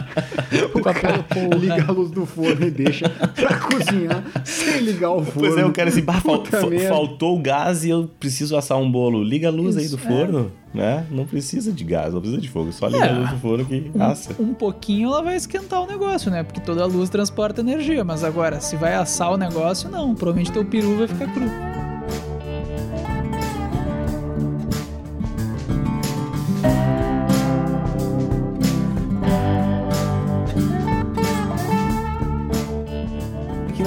[0.53, 0.65] É.
[0.65, 1.57] o papel porra.
[1.57, 5.41] liga a luz do forno e deixa pra cozinhar sem ligar o forno.
[5.41, 6.45] Pois é, eu quero assim, bah, fal
[6.89, 9.23] faltou o gás e eu preciso assar um bolo.
[9.23, 10.79] Liga a luz Isso, aí do forno, é.
[10.79, 11.07] né?
[11.11, 13.09] Não precisa de gás, não precisa de fogo, só liga é.
[13.11, 14.35] a luz do forno que um, assa.
[14.39, 16.43] Um pouquinho ela vai esquentar o negócio, né?
[16.43, 20.15] Porque toda luz transporta energia, mas agora, se vai assar o negócio, não.
[20.15, 21.47] Provavelmente teu peru vai ficar cru.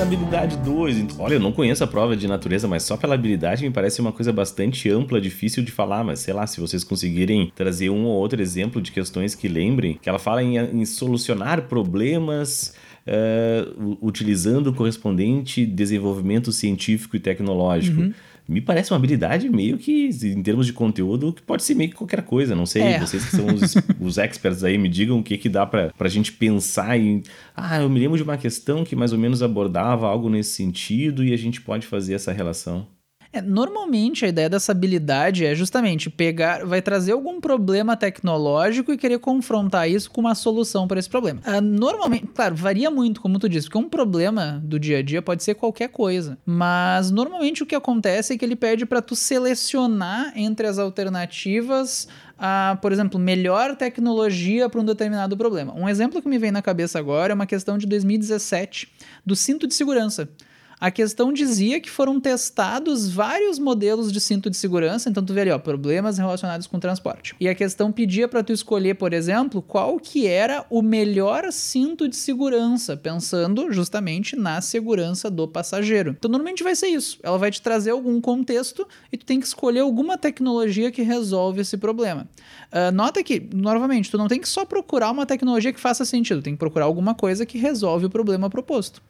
[0.09, 1.19] Habilidade 2.
[1.19, 4.11] Olha, eu não conheço a prova de natureza, mas só pela habilidade me parece uma
[4.11, 6.03] coisa bastante ampla, difícil de falar.
[6.03, 9.99] Mas sei lá, se vocês conseguirem trazer um ou outro exemplo de questões que lembrem,
[10.01, 12.73] que ela fala em, em solucionar problemas.
[13.07, 18.01] Uh, utilizando o correspondente desenvolvimento científico e tecnológico.
[18.01, 18.13] Uhum
[18.49, 21.95] me parece uma habilidade meio que, em termos de conteúdo, que pode ser meio que
[21.95, 22.55] qualquer coisa.
[22.55, 22.99] Não sei, é.
[22.99, 26.09] vocês que são os, os experts aí, me digam o que, que dá pra, pra
[26.09, 27.21] gente pensar em.
[27.55, 31.23] Ah, eu me lembro de uma questão que mais ou menos abordava algo nesse sentido
[31.23, 32.87] e a gente pode fazer essa relação.
[33.31, 38.97] É, normalmente a ideia dessa habilidade é justamente pegar, vai trazer algum problema tecnológico e
[38.97, 41.39] querer confrontar isso com uma solução para esse problema.
[41.45, 45.21] Ah, normalmente, claro, varia muito, como tu disse, porque um problema do dia a dia
[45.21, 49.15] pode ser qualquer coisa, mas normalmente o que acontece é que ele pede para tu
[49.15, 55.73] selecionar entre as alternativas a, por exemplo, melhor tecnologia para um determinado problema.
[55.75, 58.91] Um exemplo que me vem na cabeça agora é uma questão de 2017
[59.23, 60.27] do cinto de segurança.
[60.81, 65.41] A questão dizia que foram testados vários modelos de cinto de segurança, então tu vê
[65.41, 67.35] ali, ó, problemas relacionados com transporte.
[67.37, 72.07] E a questão pedia para tu escolher, por exemplo, qual que era o melhor cinto
[72.07, 76.15] de segurança, pensando justamente na segurança do passageiro.
[76.17, 77.19] Então normalmente vai ser isso.
[77.21, 81.59] Ela vai te trazer algum contexto e tu tem que escolher alguma tecnologia que resolve
[81.59, 82.25] esse problema.
[82.71, 86.41] Uh, nota que, novamente, tu não tem que só procurar uma tecnologia que faça sentido,
[86.41, 89.01] tem que procurar alguma coisa que resolve o problema proposto.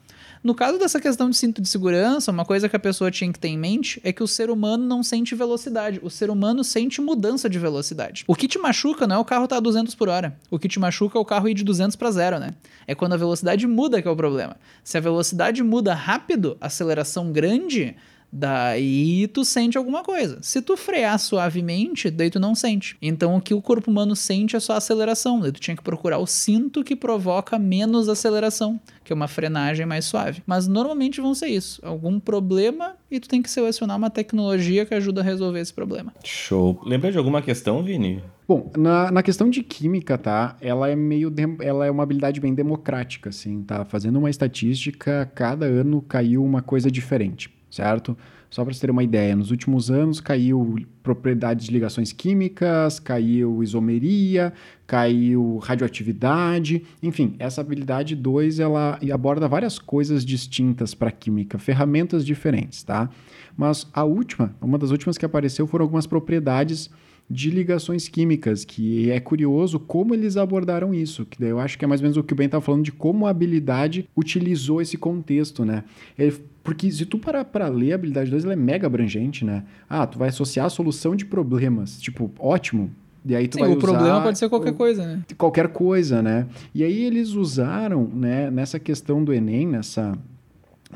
[0.41, 3.37] No caso dessa questão de cinto de segurança, uma coisa que a pessoa tinha que
[3.37, 5.99] ter em mente é que o ser humano não sente velocidade.
[6.01, 8.23] O ser humano sente mudança de velocidade.
[8.25, 10.39] O que te machuca não é o carro estar tá a 200 por hora.
[10.49, 12.51] O que te machuca é o carro ir de 200 para zero, né?
[12.87, 14.55] É quando a velocidade muda que é o problema.
[14.81, 17.97] Se a velocidade muda rápido, aceleração grande,
[18.31, 20.37] Daí tu sente alguma coisa.
[20.41, 22.95] Se tu frear suavemente, daí tu não sente.
[23.01, 25.39] Então o que o corpo humano sente é só aceleração.
[25.39, 29.85] Daí tu tinha que procurar o cinto que provoca menos aceleração, que é uma frenagem
[29.85, 30.43] mais suave.
[30.45, 31.81] Mas normalmente vão ser isso.
[31.83, 36.13] Algum problema e tu tem que selecionar uma tecnologia que ajuda a resolver esse problema.
[36.23, 36.79] Show.
[36.85, 38.23] Lembra de alguma questão, Vini?
[38.47, 40.55] Bom, na, na questão de química, tá?
[40.59, 41.29] Ela é meio.
[41.29, 43.85] De, ela é uma habilidade bem democrática, assim, tá?
[43.85, 48.17] Fazendo uma estatística, cada ano caiu uma coisa diferente certo?
[48.49, 53.61] Só para você ter uma ideia, nos últimos anos caiu propriedades de ligações químicas, caiu
[53.61, 54.51] isomeria,
[54.87, 62.81] caiu radioatividade, enfim, essa habilidade 2 ela aborda várias coisas distintas para química, ferramentas diferentes,
[62.81, 63.07] tá?
[63.55, 66.89] Mas a última, uma das últimas que apareceu foram algumas propriedades
[67.29, 71.87] de ligações químicas, que é curioso como eles abordaram isso, que eu acho que é
[71.87, 74.97] mais ou menos o que o Ben estava falando de como a habilidade utilizou esse
[74.97, 75.83] contexto, né?
[76.17, 76.35] Ele,
[76.69, 79.63] porque se tu parar para ler a habilidade 2, ela é mega abrangente, né?
[79.89, 82.91] Ah, tu vai associar a solução de problemas, tipo, ótimo,
[83.25, 85.23] e aí tu Sim, vai o usar problema pode ser qualquer coisa, né?
[85.35, 86.45] Qualquer coisa, né?
[86.75, 90.13] E aí eles usaram, né, nessa questão do Enem, nessa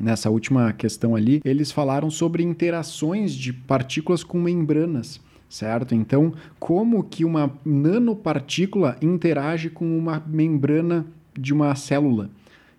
[0.00, 5.94] nessa última questão ali, eles falaram sobre interações de partículas com membranas certo?
[5.94, 12.28] Então, como que uma nanopartícula interage com uma membrana de uma célula?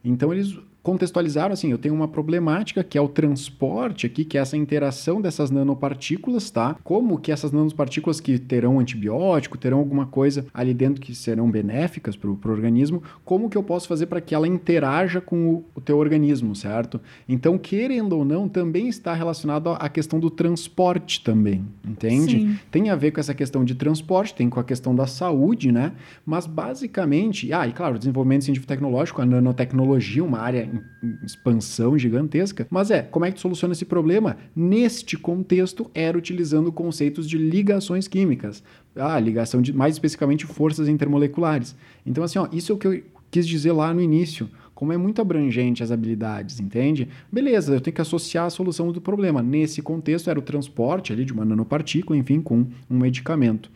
[0.04, 4.42] Então, eles contextualizaram assim, eu tenho uma problemática que é o transporte aqui, que é
[4.42, 6.76] essa interação dessas nanopartículas, tá?
[6.84, 12.16] Como que essas nanopartículas que terão antibiótico, terão alguma coisa ali dentro que serão benéficas
[12.16, 15.82] para o organismo, como que eu posso fazer para que ela interaja com o, o
[15.82, 17.02] teu organismo, certo?
[17.28, 22.42] Então, querendo ou não, também está relacionado à questão do transporte também, entende?
[22.42, 22.60] Sim.
[22.70, 25.94] Tem a ver com essa questão de transporte, tem com a questão da saúde, né?
[26.24, 30.75] Mas basicamente, ah, e claro, desenvolvimento científico tecnológico, a nanotecnologia, uma área
[31.24, 32.68] expansão gigantesca.
[32.70, 34.38] Mas é, como é que tu soluciona esse problema?
[34.56, 38.64] Neste contexto, era utilizando conceitos de ligações químicas.
[38.96, 41.76] Ah, ligação de, mais especificamente, forças intermoleculares.
[42.06, 44.50] Então, assim, ó, isso é o que eu quis dizer lá no início.
[44.74, 47.08] Como é muito abrangente as habilidades, entende?
[47.32, 49.42] Beleza, eu tenho que associar a solução do problema.
[49.42, 53.72] Nesse contexto, era o transporte ali de uma nanopartícula, enfim, com um medicamento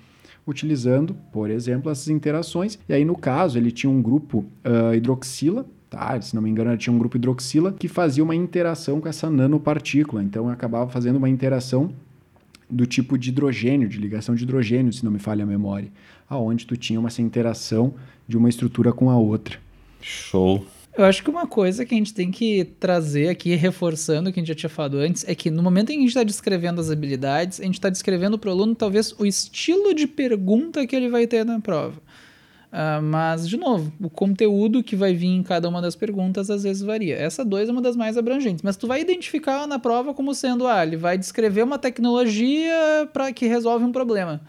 [0.49, 2.79] utilizando, por exemplo, essas interações.
[2.87, 6.19] E aí, no caso, ele tinha um grupo uh, hidroxila, tá?
[6.21, 10.23] Se não me engano, tinha um grupo hidroxila que fazia uma interação com essa nanopartícula.
[10.23, 11.91] Então, acabava fazendo uma interação
[12.69, 15.91] do tipo de hidrogênio, de ligação de hidrogênio, se não me falha a memória,
[16.29, 17.95] aonde tu tinha uma essa interação
[18.27, 19.57] de uma estrutura com a outra.
[20.01, 20.65] Show.
[20.95, 24.39] Eu acho que uma coisa que a gente tem que trazer aqui, reforçando o que
[24.39, 26.23] a gente já tinha falado antes, é que no momento em que a gente está
[26.23, 30.85] descrevendo as habilidades, a gente está descrevendo para o aluno talvez o estilo de pergunta
[30.85, 32.01] que ele vai ter na prova.
[32.71, 36.63] Uh, mas, de novo, o conteúdo que vai vir em cada uma das perguntas às
[36.63, 37.15] vezes varia.
[37.15, 40.67] Essa 2 é uma das mais abrangentes, mas tu vai identificar na prova como sendo,
[40.67, 44.39] ah, ele vai descrever uma tecnologia para que resolve um problema.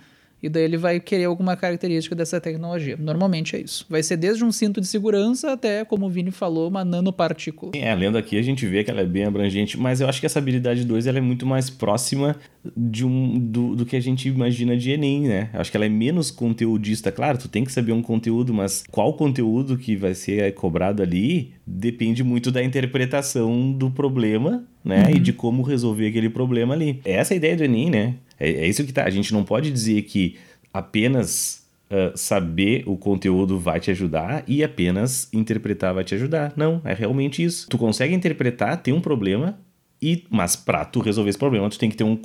[0.43, 2.97] E daí ele vai querer alguma característica dessa tecnologia.
[2.99, 3.87] Normalmente é isso.
[3.89, 7.73] Vai ser desde um cinto de segurança até, como o Vini falou, uma nanopartícula.
[7.75, 10.27] É, lendo aqui a gente vê que ela é bem abrangente, mas eu acho que
[10.27, 12.37] essa habilidade 2 ela é muito mais próxima
[12.77, 15.51] de um, do, do que a gente imagina de Enem, né?
[15.53, 17.13] Eu acho que ela é menos conteudista.
[17.13, 21.53] Claro, tu tem que saber um conteúdo, mas qual conteúdo que vai ser cobrado ali
[21.67, 25.05] depende muito da interpretação do problema, né?
[25.05, 25.17] Uhum.
[25.17, 27.01] E de como resolver aquele problema ali.
[27.05, 28.15] Essa é a ideia do Enem, né?
[28.41, 29.05] É, é isso que tá.
[29.05, 30.37] A gente não pode dizer que
[30.73, 36.55] apenas uh, saber o conteúdo vai te ajudar e apenas interpretar vai te ajudar.
[36.57, 37.69] Não, é realmente isso.
[37.69, 39.59] Tu consegue interpretar, tem um problema,
[40.01, 42.17] e mas para tu resolver esse problema, tu tem que ter um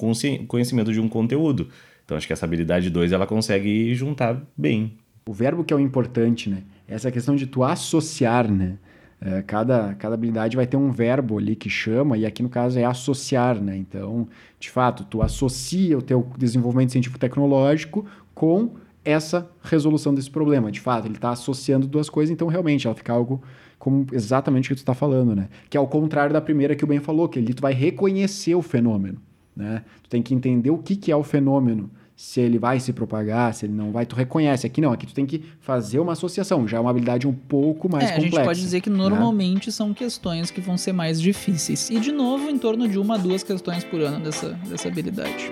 [0.47, 1.67] conhecimento de um conteúdo.
[2.06, 4.93] Então acho que essa habilidade 2 ela consegue juntar bem.
[5.28, 6.62] O verbo que é o importante, né?
[6.88, 8.78] Essa questão de tu associar, né?
[9.25, 12.77] É, cada, cada habilidade vai ter um verbo ali que chama, e aqui no caso
[12.77, 13.75] é associar, né?
[13.75, 14.27] Então,
[14.59, 20.71] de fato, tu associa o teu desenvolvimento científico-tecnológico com essa resolução desse problema.
[20.71, 23.41] De fato, ele está associando duas coisas, então realmente ela fica algo
[23.79, 25.49] como exatamente o que tu está falando, né?
[25.71, 28.53] Que é ao contrário da primeira que o Ben falou, que ali tu vai reconhecer
[28.53, 29.17] o fenômeno,
[29.55, 29.83] né?
[30.03, 33.54] Tu tem que entender o que, que é o fenômeno se ele vai se propagar,
[33.54, 34.65] se ele não vai, tu reconhece.
[34.65, 37.89] Aqui não, aqui tu tem que fazer uma associação, já é uma habilidade um pouco
[37.91, 38.36] mais é, complexa.
[38.36, 38.97] A gente pode dizer que né?
[38.97, 39.71] normalmente né?
[39.71, 41.89] são questões que vão ser mais difíceis.
[41.89, 45.51] E de novo, em torno de uma, duas questões por ano dessa, dessa habilidade.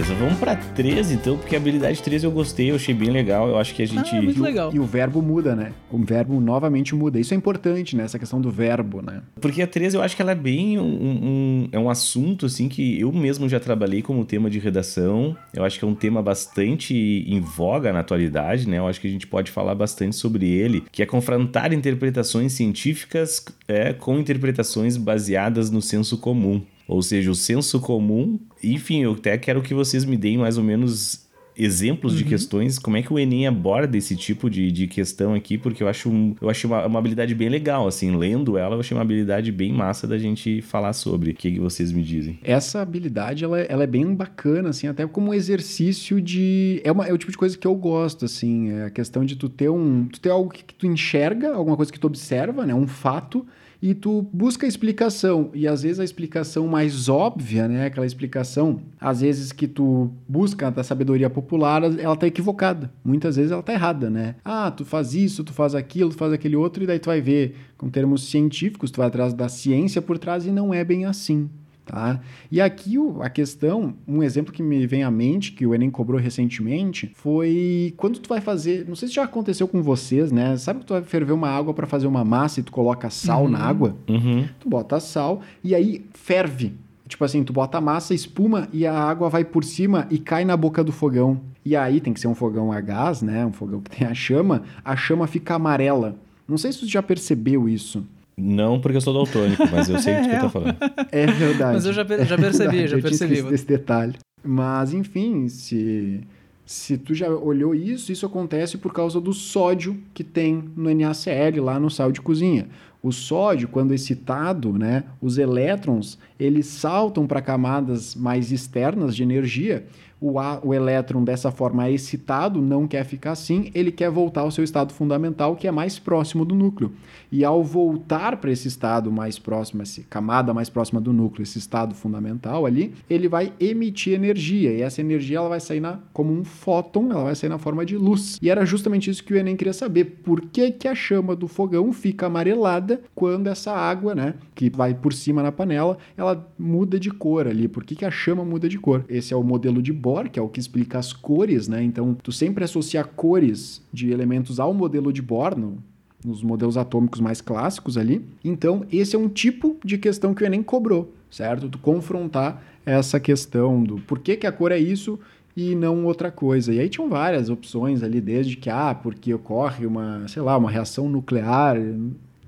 [0.00, 3.48] Beleza, vamos pra 13 então, porque a habilidade 13 eu gostei, eu achei bem legal.
[3.48, 4.16] Eu acho que a gente.
[4.16, 4.70] Ah, muito E o- legal.
[4.74, 5.72] E o verbo muda, né?
[5.90, 7.20] O verbo novamente muda.
[7.20, 8.04] Isso é importante, né?
[8.04, 9.20] Essa questão do verbo, né?
[9.42, 12.66] Porque a 13 eu acho que ela é bem um, um- é um assunto assim
[12.66, 15.36] que eu mesmo já trabalhei como tema de redação.
[15.52, 18.78] Eu acho que é um tema bastante em voga na atualidade, né?
[18.78, 23.44] Eu acho que a gente pode falar bastante sobre ele, que é confrontar interpretações científicas
[23.68, 26.62] é, com interpretações baseadas no senso comum.
[26.90, 30.64] Ou seja, o senso comum, enfim, eu até quero que vocês me deem mais ou
[30.64, 35.34] menos exemplos de questões, como é que o Enem aborda esse tipo de, de questão
[35.34, 38.74] aqui, porque eu acho um, eu achei uma, uma habilidade bem legal, assim, lendo ela,
[38.74, 41.30] eu achei uma habilidade bem massa da gente falar sobre.
[41.30, 42.40] O que, que vocês me dizem?
[42.42, 46.80] Essa habilidade, ela, ela é bem bacana, assim, até como um exercício de...
[46.82, 49.36] É, uma, é o tipo de coisa que eu gosto, assim, é a questão de
[49.36, 50.06] tu ter um...
[50.06, 52.74] Tu ter algo que, que tu enxerga, alguma coisa que tu observa, né?
[52.74, 53.46] Um fato,
[53.82, 55.50] e tu busca explicação.
[55.54, 57.86] E às vezes a explicação mais óbvia, né?
[57.86, 62.92] Aquela explicação, às vezes que tu busca da sabedoria popular, ela tá equivocada.
[63.04, 64.36] Muitas vezes ela tá errada, né?
[64.44, 67.20] Ah, tu faz isso, tu faz aquilo, tu faz aquele outro, e daí tu vai
[67.20, 71.06] ver com termos científicos, tu vai atrás da ciência por trás e não é bem
[71.06, 71.48] assim.
[71.90, 72.20] Tá?
[72.52, 76.20] E aqui a questão, um exemplo que me vem à mente, que o Enem cobrou
[76.20, 80.56] recentemente, foi quando tu vai fazer, não sei se já aconteceu com vocês, né?
[80.56, 83.48] Sabe que tu vai ferver uma água para fazer uma massa e tu coloca sal
[83.48, 83.96] na água?
[84.08, 84.46] Uhum.
[84.60, 86.74] Tu bota sal e aí ferve.
[87.08, 90.44] Tipo assim, tu bota a massa, espuma e a água vai por cima e cai
[90.44, 91.40] na boca do fogão.
[91.64, 93.44] E aí tem que ser um fogão a gás, né?
[93.44, 96.14] Um fogão que tem a chama, a chama fica amarela.
[96.46, 98.06] Não sei se tu já percebeu isso.
[98.40, 100.76] Não porque eu sou daltônico, mas eu sei o que tu tá falando.
[101.12, 101.74] É verdade.
[101.74, 103.42] Mas eu já per- já percebi, É já eu percebi.
[103.42, 104.14] desse detalhe.
[104.42, 106.20] Mas, enfim, se,
[106.64, 111.60] se tu já olhou isso, isso acontece por causa do sódio que tem no NaCl
[111.62, 112.66] lá no sal de cozinha.
[113.02, 119.84] O sódio, quando excitado, né, os elétrons, eles saltam para camadas mais externas de energia.
[120.20, 124.42] O, a- o elétron, dessa forma, é excitado, não quer ficar assim, ele quer voltar
[124.42, 126.92] ao seu estado fundamental, que é mais próximo do núcleo.
[127.32, 131.58] E ao voltar para esse estado mais próximo, essa camada mais próxima do núcleo, esse
[131.58, 134.72] estado fundamental ali, ele vai emitir energia.
[134.72, 137.86] E essa energia ela vai sair na, como um fóton, ela vai sair na forma
[137.86, 138.38] de luz.
[138.42, 140.04] E era justamente isso que o Enem queria saber.
[140.24, 144.92] Por que, que a chama do fogão fica amarelada quando essa água, né, que vai
[144.92, 147.68] por cima na panela, ela muda de cor ali?
[147.68, 149.04] Por que, que a chama muda de cor?
[149.08, 151.82] Esse é o modelo de Bohr, que é o que explica as cores, né?
[151.82, 155.78] Então, tu sempre associa cores de elementos ao modelo de Bohr, no,
[156.24, 158.24] nos modelos atômicos mais clássicos ali.
[158.44, 161.68] Então, esse é um tipo de questão que o Enem cobrou, certo?
[161.68, 165.18] Tu confrontar essa questão do por que, que a cor é isso
[165.56, 166.72] e não outra coisa.
[166.72, 170.70] E aí tinham várias opções ali, desde que, ah, porque ocorre uma, sei lá, uma
[170.70, 171.76] reação nuclear.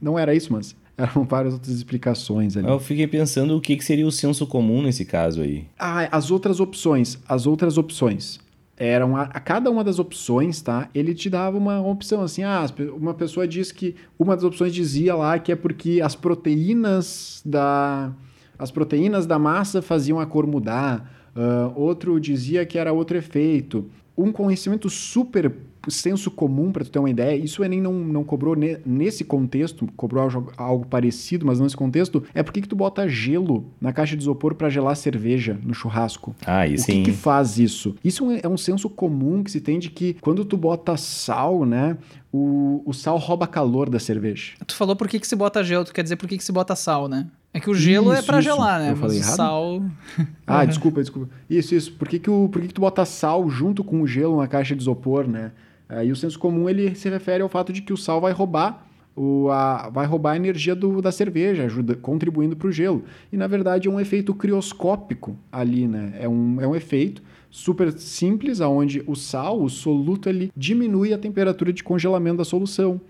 [0.01, 2.69] Não era isso, mas eram várias outras explicações ali.
[2.69, 5.67] Eu fiquei pensando o que, que seria o senso comum nesse caso aí.
[5.79, 7.19] Ah, as outras opções.
[7.29, 8.39] As outras opções.
[8.77, 10.89] Eram a, a cada uma das opções, tá?
[10.95, 12.43] Ele te dava uma opção assim.
[12.43, 12.65] Ah,
[12.97, 18.13] uma pessoa diz que uma das opções dizia lá que é porque as proteínas da
[18.59, 21.13] as proteínas da massa faziam a cor mudar.
[21.35, 23.91] Ah, outro dizia que era outro efeito.
[24.17, 25.53] Um conhecimento super
[25.91, 29.25] senso comum, para tu ter uma ideia, isso o Enem não, não cobrou ne- nesse
[29.25, 33.65] contexto, cobrou algo, algo parecido, mas não nesse contexto, é por que tu bota gelo
[33.81, 36.35] na caixa de isopor para gelar cerveja no churrasco.
[36.47, 37.03] Ah, e O sim.
[37.03, 37.95] que, que faz isso?
[38.05, 41.97] Isso é um senso comum que se tem de que quando tu bota sal, né,
[42.33, 44.53] o, o sal rouba calor da cerveja.
[44.67, 46.53] Tu falou por que, que se bota gelo, tu quer dizer por que, que se
[46.53, 47.27] bota sal, né?
[47.55, 48.49] É que o gelo é Isso, pra isso.
[48.49, 48.93] gelar, né?
[48.93, 49.37] Eu falei o errado?
[49.37, 49.83] sal.
[50.47, 51.29] Ah, desculpa, desculpa.
[51.51, 51.93] Isso, isso.
[51.93, 54.47] Por que, que, o, por que, que tu bota sal junto com o gelo na
[54.47, 55.53] caixa de isopor, né?
[55.93, 58.87] Aí o senso comum ele se refere ao fato de que o sal vai roubar
[59.15, 63.05] o, a, vai roubar a energia do, da cerveja, ajuda, contribuindo para o gelo.
[63.33, 66.15] E na verdade é um efeito crioscópico ali, né?
[66.19, 71.19] É um, é um efeito super simples, onde o sal, o soluto, ele diminui a
[71.19, 73.01] temperatura de congelamento da solução.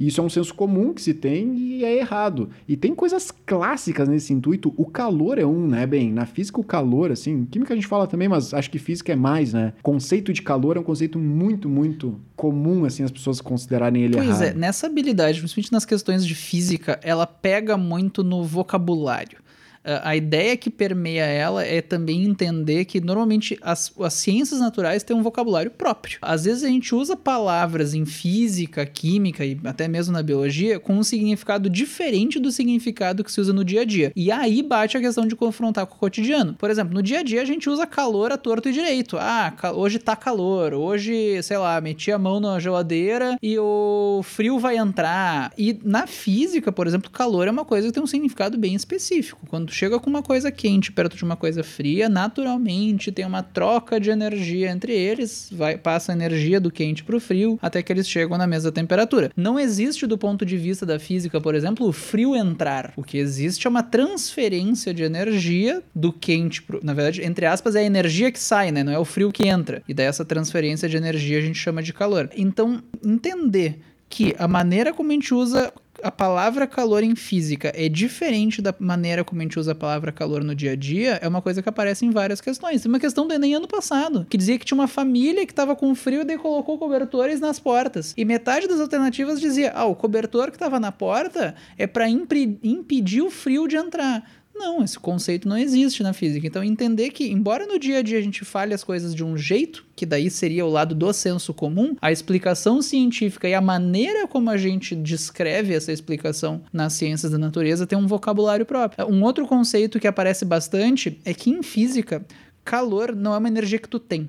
[0.00, 2.48] Isso é um senso comum que se tem e é errado.
[2.66, 4.72] E tem coisas clássicas nesse intuito.
[4.76, 6.10] O calor é um, né, bem?
[6.10, 9.16] Na física, o calor, assim, química a gente fala também, mas acho que física é
[9.16, 9.74] mais, né?
[9.82, 14.28] Conceito de calor é um conceito muito, muito comum, assim, as pessoas considerarem ele Pois
[14.28, 14.42] errado.
[14.42, 19.38] é, nessa habilidade, principalmente nas questões de física, ela pega muito no vocabulário.
[19.82, 25.16] A ideia que permeia ela é também entender que normalmente as, as ciências naturais têm
[25.16, 26.18] um vocabulário próprio.
[26.20, 30.94] Às vezes a gente usa palavras em física, química e até mesmo na biologia com
[30.96, 34.12] um significado diferente do significado que se usa no dia a dia.
[34.14, 36.54] E aí bate a questão de confrontar com o cotidiano.
[36.54, 39.16] Por exemplo, no dia a dia a gente usa calor a torto e direito.
[39.18, 44.58] Ah, hoje tá calor, hoje, sei lá, meti a mão na geladeira e o frio
[44.58, 45.52] vai entrar.
[45.56, 49.40] E na física, por exemplo, calor é uma coisa que tem um significado bem específico.
[49.48, 53.42] Quando tu chega com uma coisa quente perto de uma coisa fria, naturalmente tem uma
[53.42, 57.92] troca de energia entre eles, vai passa a energia do quente pro frio até que
[57.92, 59.30] eles chegam na mesma temperatura.
[59.36, 62.92] Não existe do ponto de vista da física, por exemplo, o frio entrar.
[62.96, 67.76] O que existe é uma transferência de energia do quente pro, na verdade, entre aspas,
[67.76, 68.82] é a energia que sai, né?
[68.82, 69.82] Não é o frio que entra.
[69.88, 72.28] E daí essa transferência de energia a gente chama de calor.
[72.36, 73.78] Então, entender
[74.10, 78.74] que a maneira como a gente usa a palavra calor em física é diferente da
[78.78, 81.62] maneira como a gente usa a palavra calor no dia a dia, é uma coisa
[81.62, 82.82] que aparece em várias questões.
[82.82, 85.76] Tem uma questão do Enem ano passado, que dizia que tinha uma família que estava
[85.76, 88.14] com frio e colocou cobertores nas portas.
[88.16, 93.22] E metade das alternativas dizia: ah, o cobertor que estava na porta é para impedir
[93.22, 94.24] o frio de entrar.
[94.60, 96.46] Não, esse conceito não existe na física.
[96.46, 99.34] Então, entender que, embora no dia a dia a gente fale as coisas de um
[99.34, 104.28] jeito, que daí seria o lado do senso comum, a explicação científica e a maneira
[104.28, 109.08] como a gente descreve essa explicação nas ciências da natureza tem um vocabulário próprio.
[109.08, 112.22] Um outro conceito que aparece bastante é que em física,
[112.62, 114.28] calor não é uma energia que tu tem.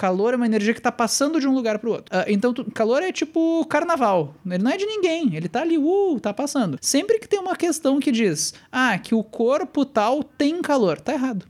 [0.00, 2.06] Calor é uma energia que tá passando de um lugar pro outro.
[2.18, 4.34] Uh, então, tu, calor é tipo carnaval.
[4.46, 5.36] Ele não é de ninguém.
[5.36, 6.78] Ele tá ali, uh, tá passando.
[6.80, 11.12] Sempre que tem uma questão que diz, ah, que o corpo tal tem calor, tá
[11.12, 11.44] errado.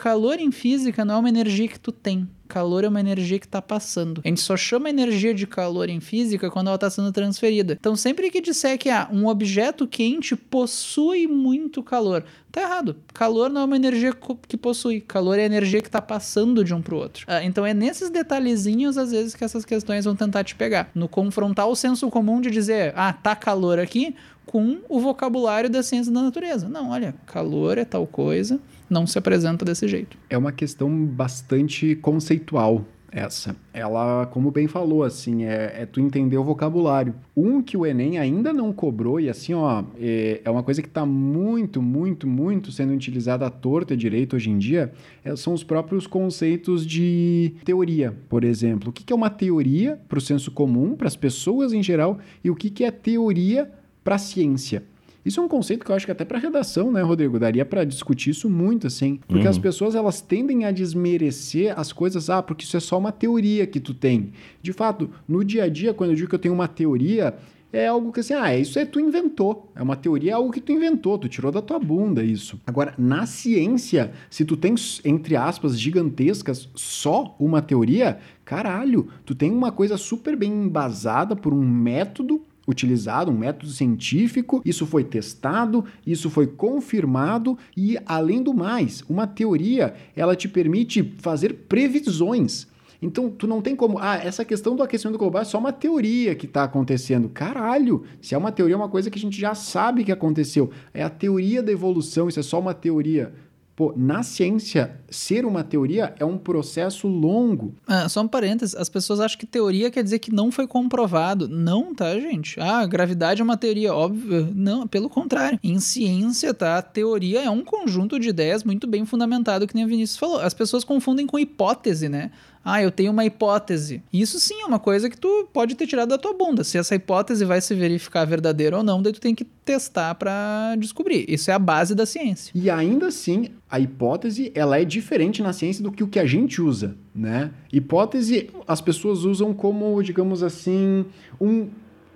[0.00, 2.26] Calor em física não é uma energia que tu tem.
[2.48, 4.22] Calor é uma energia que está passando.
[4.24, 7.76] A gente só chama energia de calor em física quando ela está sendo transferida.
[7.78, 12.96] Então, sempre que disser que ah, um objeto quente possui muito calor, tá errado.
[13.12, 14.14] Calor não é uma energia
[14.48, 15.02] que possui.
[15.02, 17.26] Calor é a energia que está passando de um para o outro.
[17.28, 20.90] Ah, então, é nesses detalhezinhos, às vezes, que essas questões vão tentar te pegar.
[20.94, 25.82] No confrontar o senso comum de dizer, ah, tá calor aqui, com o vocabulário da
[25.82, 26.70] ciência da natureza.
[26.70, 28.58] Não, olha, calor é tal coisa
[28.90, 30.18] não se apresenta desse jeito.
[30.28, 33.56] É uma questão bastante conceitual essa.
[33.72, 37.14] Ela, como bem falou, assim, é, é, tu entender o vocabulário.
[37.36, 40.88] Um que o Enem ainda não cobrou, e assim, ó, é, é uma coisa que
[40.88, 44.92] está muito, muito, muito sendo utilizada à torta e direito hoje em dia,
[45.24, 48.90] é, são os próprios conceitos de teoria, por exemplo.
[48.90, 52.18] O que, que é uma teoria para o senso comum, para as pessoas em geral,
[52.44, 53.70] e o que, que é teoria
[54.04, 54.82] para a ciência.
[55.24, 57.84] Isso é um conceito que eu acho que até para redação, né, Rodrigo, daria para
[57.84, 59.50] discutir isso muito assim, porque uhum.
[59.50, 63.66] as pessoas elas tendem a desmerecer as coisas, ah, porque isso é só uma teoria
[63.66, 64.32] que tu tem.
[64.62, 67.34] De fato, no dia a dia, quando eu digo que eu tenho uma teoria,
[67.72, 69.70] é algo que assim, ah, isso é tu inventou.
[69.76, 72.60] É uma teoria, é algo que tu inventou, tu tirou da tua bunda isso.
[72.66, 79.50] Agora, na ciência, se tu tens, entre aspas, gigantescas, só uma teoria, caralho, tu tem
[79.50, 85.84] uma coisa super bem embasada por um método utilizado, um método científico, isso foi testado,
[86.06, 92.68] isso foi confirmado e, além do mais, uma teoria, ela te permite fazer previsões.
[93.02, 93.98] Então, tu não tem como.
[93.98, 97.30] Ah, essa questão do aquecimento global é só uma teoria que está acontecendo.
[97.30, 98.04] Caralho!
[98.20, 100.70] Se é uma teoria, é uma coisa que a gente já sabe que aconteceu.
[100.92, 103.32] É a teoria da evolução, isso é só uma teoria.
[103.80, 107.74] Pô, na ciência, ser uma teoria é um processo longo.
[107.86, 111.48] Ah, só um parênteses, as pessoas acham que teoria quer dizer que não foi comprovado.
[111.48, 112.60] Não, tá, gente?
[112.60, 114.52] Ah, gravidade é uma teoria, óbvio.
[114.54, 115.58] Não, pelo contrário.
[115.64, 116.76] Em ciência, tá?
[116.76, 120.40] A teoria é um conjunto de ideias muito bem fundamentado, que nem o Vinícius falou.
[120.40, 122.32] As pessoas confundem com hipótese, né?
[122.64, 124.02] Ah, eu tenho uma hipótese.
[124.12, 126.62] Isso sim é uma coisa que tu pode ter tirado da tua bunda.
[126.62, 130.76] Se essa hipótese vai se verificar verdadeira ou não, daí tu tem que testar para
[130.78, 131.24] descobrir.
[131.28, 132.52] Isso é a base da ciência.
[132.54, 136.26] E ainda assim, a hipótese ela é diferente na ciência do que o que a
[136.26, 137.50] gente usa, né?
[137.72, 141.06] Hipótese as pessoas usam como, digamos assim,
[141.40, 141.68] um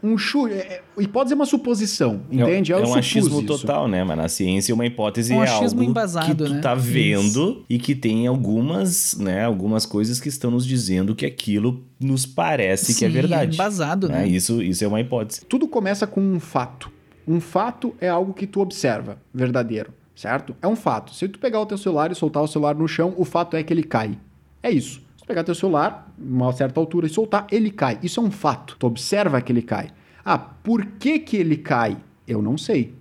[0.05, 0.53] um chute.
[0.53, 2.73] É, é, hipótese é uma suposição, é entende?
[2.73, 3.47] É, é um achismo isso.
[3.47, 4.05] total, né?
[4.05, 6.61] Mas na ciência uma hipótese um é algo embasado, que tu né?
[6.61, 7.65] tá vendo isso.
[7.71, 12.93] e que tem algumas, né, algumas coisas que estão nos dizendo que aquilo nos parece
[12.93, 13.55] Sim, que é verdade.
[13.55, 14.29] embasado, né?
[14.29, 15.41] Isso, isso é uma hipótese.
[15.47, 16.93] Tudo começa com um fato.
[17.27, 20.55] Um fato é algo que tu observa, verdadeiro, certo?
[20.61, 21.15] É um fato.
[21.15, 23.63] Se tu pegar o teu celular e soltar o celular no chão, o fato é
[23.63, 24.19] que ele cai.
[24.63, 25.04] É isso.
[25.25, 27.99] Se pegar teu celular, uma certa altura e soltar, ele cai.
[28.03, 28.77] Isso é um fato.
[28.79, 29.89] Tu observa que ele cai.
[30.23, 31.97] Ah, por que que ele cai?
[32.29, 32.93] Eu não sei.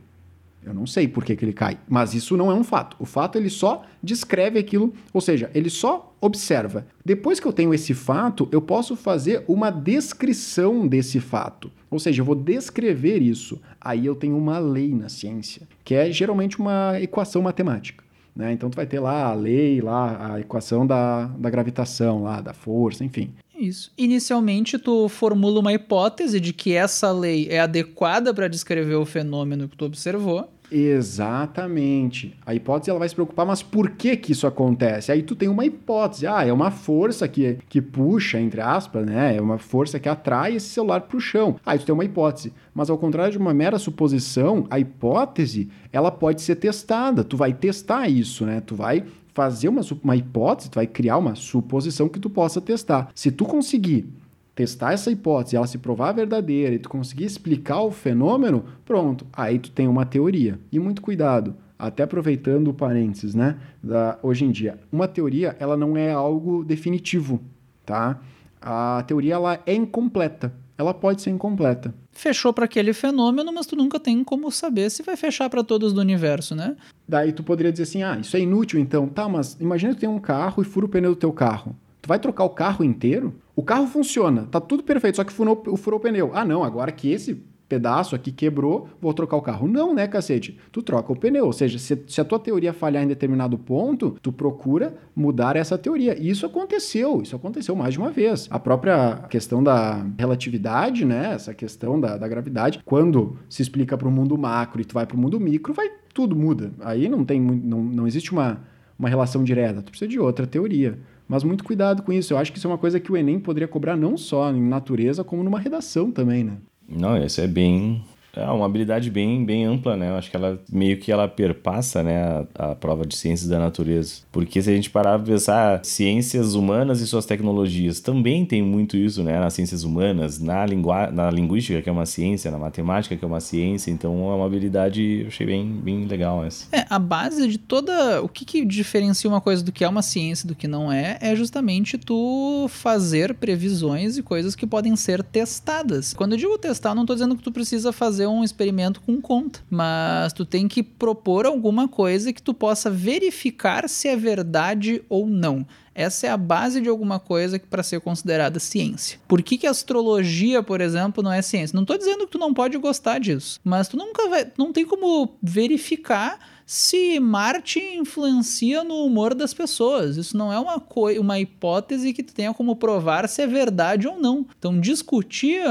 [0.63, 2.95] Eu não sei por que, que ele cai, mas isso não é um fato.
[2.97, 6.88] O fato ele só descreve aquilo, ou seja, ele só observa.
[7.03, 11.69] Depois que eu tenho esse fato, eu posso fazer uma descrição desse fato.
[11.91, 13.61] Ou seja, eu vou descrever isso.
[13.82, 18.02] Aí eu tenho uma lei na ciência, que é geralmente uma equação matemática.
[18.36, 18.51] Né?
[18.51, 22.53] Então tu vai ter lá a lei, lá a equação da, da gravitação, lá da
[22.53, 23.34] força, enfim.
[23.55, 23.91] Isso.
[23.97, 29.69] Inicialmente tu formula uma hipótese de que essa lei é adequada para descrever o fenômeno
[29.69, 30.49] que tu observou.
[30.76, 32.36] Exatamente.
[32.43, 35.11] A hipótese ela vai se preocupar, mas por que que isso acontece?
[35.11, 36.26] Aí tu tem uma hipótese.
[36.26, 39.38] Ah, é uma força que, que puxa, entre aspas, né?
[39.38, 41.57] É uma força que atrai esse celular para o chão.
[41.63, 42.51] Aí tu tem uma hipótese.
[42.74, 47.24] Mas ao contrário de uma mera suposição, a hipótese ela pode ser testada.
[47.24, 48.59] Tu vai testar isso, né?
[48.59, 53.09] Tu vai fazer uma, uma hipótese, tu vai criar uma suposição que tu possa testar.
[53.13, 54.07] Se tu conseguir
[54.55, 59.59] testar essa hipótese, ela se provar verdadeira e tu conseguir explicar o fenômeno, pronto, aí
[59.59, 60.59] tu tem uma teoria.
[60.71, 65.75] E muito cuidado, até aproveitando o parênteses, né, da, hoje em dia, uma teoria, ela
[65.75, 67.41] não é algo definitivo,
[67.85, 68.19] tá?
[68.61, 71.93] A teoria, ela é incompleta, ela pode ser incompleta.
[72.11, 75.91] Fechou para aquele fenômeno, mas tu nunca tem como saber se vai fechar para todos
[75.93, 76.77] do universo, né?
[77.07, 79.07] Daí tu poderia dizer assim, ah, isso é inútil então.
[79.07, 81.75] Tá, mas imagina que tu tem um carro e fura o pneu do teu carro.
[82.03, 83.33] Tu vai trocar o carro inteiro?
[83.55, 86.31] O carro funciona, tá tudo perfeito, só que furou, furou o pneu.
[86.33, 89.69] Ah, não, agora que esse pedaço aqui quebrou, vou trocar o carro.
[89.69, 90.59] Não, né, cacete?
[90.69, 91.45] Tu troca o pneu.
[91.45, 95.77] Ou seja, se, se, a tua teoria falhar em determinado ponto, tu procura mudar essa
[95.77, 96.21] teoria.
[96.21, 98.49] E isso aconteceu, isso aconteceu mais de uma vez.
[98.51, 104.09] A própria questão da relatividade, né, essa questão da, da gravidade, quando se explica para
[104.09, 106.73] o mundo macro e tu vai para o mundo micro, vai tudo muda.
[106.81, 108.61] Aí não tem, não, não existe uma,
[108.99, 109.81] uma relação direta.
[109.81, 110.99] Tu precisa de outra teoria.
[111.28, 112.34] Mas muito cuidado com isso.
[112.34, 114.61] Eu acho que isso é uma coisa que o Enem poderia cobrar não só em
[114.61, 116.57] natureza, como numa redação também, né?
[116.88, 118.03] Não, isso é bem
[118.36, 120.09] é uma habilidade bem, bem ampla, né?
[120.09, 123.59] Eu acho que ela meio que ela perpassa, né, a, a, prova de ciências da
[123.59, 124.21] natureza.
[124.31, 128.97] Porque se a gente parar para pensar, ciências humanas e suas tecnologias também tem muito
[128.97, 129.39] isso, né?
[129.39, 133.27] Nas ciências humanas, na, lingua, na linguística, que é uma ciência, na matemática, que é
[133.27, 133.91] uma ciência.
[133.91, 136.65] Então é uma habilidade, eu achei bem, bem legal essa.
[136.71, 138.21] É, a base de toda.
[138.23, 141.19] O que, que diferencia uma coisa do que é uma ciência do que não é,
[141.21, 146.13] é justamente tu fazer previsões e coisas que podem ser testadas.
[146.13, 149.21] Quando eu digo testar, não estou dizendo que tu precisa fazer fazer um experimento com
[149.21, 155.03] conta, mas tu tem que propor alguma coisa que tu possa verificar se é verdade
[155.09, 155.65] ou não.
[155.95, 159.19] Essa é a base de alguma coisa para ser considerada ciência.
[159.28, 161.76] Por que, que astrologia, por exemplo, não é ciência?
[161.76, 164.86] Não estou dizendo que tu não pode gostar disso, mas tu nunca vai, não tem
[164.86, 170.17] como verificar se Marte influencia no humor das pessoas.
[170.17, 170.82] Isso não é uma,
[171.19, 174.45] uma hipótese que tu tenha como provar se é verdade ou não.
[174.57, 175.61] Então, discutir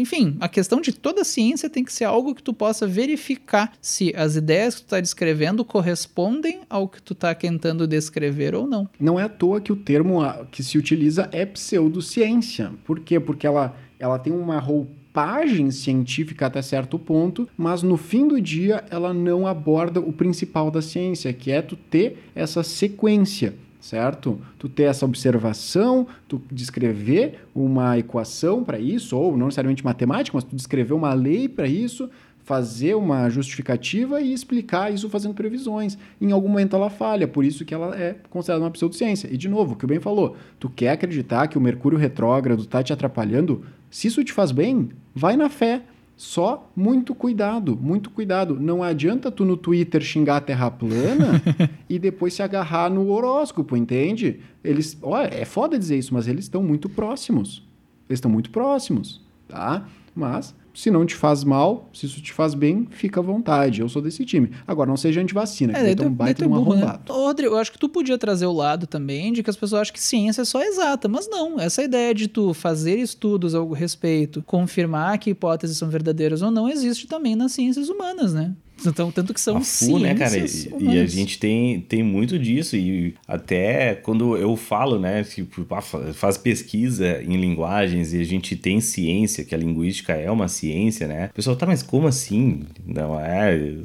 [0.00, 4.12] enfim, a questão de toda ciência tem que ser algo que tu possa verificar se
[4.16, 8.88] as ideias que tu está descrevendo correspondem ao que tu está tentando descrever ou não.
[8.98, 10.20] Não é à toa que o termo
[10.50, 12.72] que se utiliza é pseudociência.
[12.84, 13.20] Por quê?
[13.20, 18.84] Porque ela, ela tem uma roupagem científica até certo ponto, mas no fim do dia
[18.90, 24.38] ela não aborda o principal da ciência, que é tu ter essa sequência certo?
[24.58, 30.44] Tu ter essa observação, tu descrever uma equação para isso, ou não necessariamente matemática, mas
[30.44, 32.08] tu descrever uma lei para isso,
[32.44, 35.96] fazer uma justificativa e explicar isso fazendo previsões.
[36.20, 39.28] Em algum momento ela falha, por isso que ela é considerada uma pseudociência.
[39.32, 42.62] E de novo, o que o Ben falou, tu quer acreditar que o Mercúrio retrógrado
[42.62, 43.64] está te atrapalhando?
[43.90, 45.82] Se isso te faz bem, vai na fé.
[46.20, 48.60] Só muito cuidado, muito cuidado.
[48.60, 51.40] Não adianta tu no Twitter xingar a Terra plana
[51.88, 54.38] e depois se agarrar no horóscopo, entende?
[54.62, 57.66] Eles, olha, é foda dizer isso, mas eles estão muito próximos.
[58.06, 59.88] Eles estão muito próximos, tá?
[60.14, 63.80] Mas se não te faz mal, se isso te faz bem, fica à vontade.
[63.80, 64.50] Eu sou desse time.
[64.66, 67.12] Agora, não seja antivacina, é, que então baita um burro, arrombado.
[67.12, 67.18] Né?
[67.18, 69.94] Rodrigo, eu acho que tu podia trazer o lado também de que as pessoas acham
[69.94, 71.58] que ciência é só exata, mas não.
[71.60, 76.68] Essa ideia de tu fazer estudos ao respeito, confirmar que hipóteses são verdadeiras ou não,
[76.68, 78.54] existe também nas ciências humanas, né?
[78.86, 80.36] Então, tanto que são a FU, né, cara?
[80.38, 82.76] E, e, a gente tem, tem muito disso.
[82.76, 85.66] E até quando eu falo, né, tipo,
[86.14, 91.06] faz pesquisa em linguagens e a gente tem ciência, que a linguística é uma ciência,
[91.06, 91.26] né?
[91.30, 92.62] O pessoal, tá, mas como assim?
[92.86, 93.76] Não é.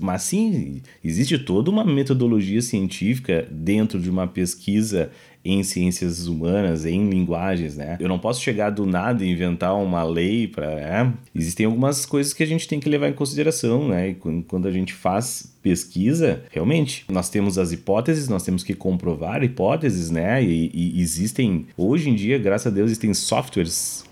[0.00, 5.10] Mas sim, existe toda uma metodologia científica dentro de uma pesquisa
[5.44, 7.96] em ciências humanas, em linguagens, né?
[8.00, 10.66] Eu não posso chegar do nada e inventar uma lei para.
[10.66, 11.12] É?
[11.34, 14.10] Existem algumas coisas que a gente tem que levar em consideração, né?
[14.10, 19.42] E quando a gente faz pesquisa, realmente, nós temos as hipóteses, nós temos que comprovar
[19.42, 20.42] hipóteses, né?
[20.42, 24.04] E, e existem, hoje em dia, graças a Deus, existem softwares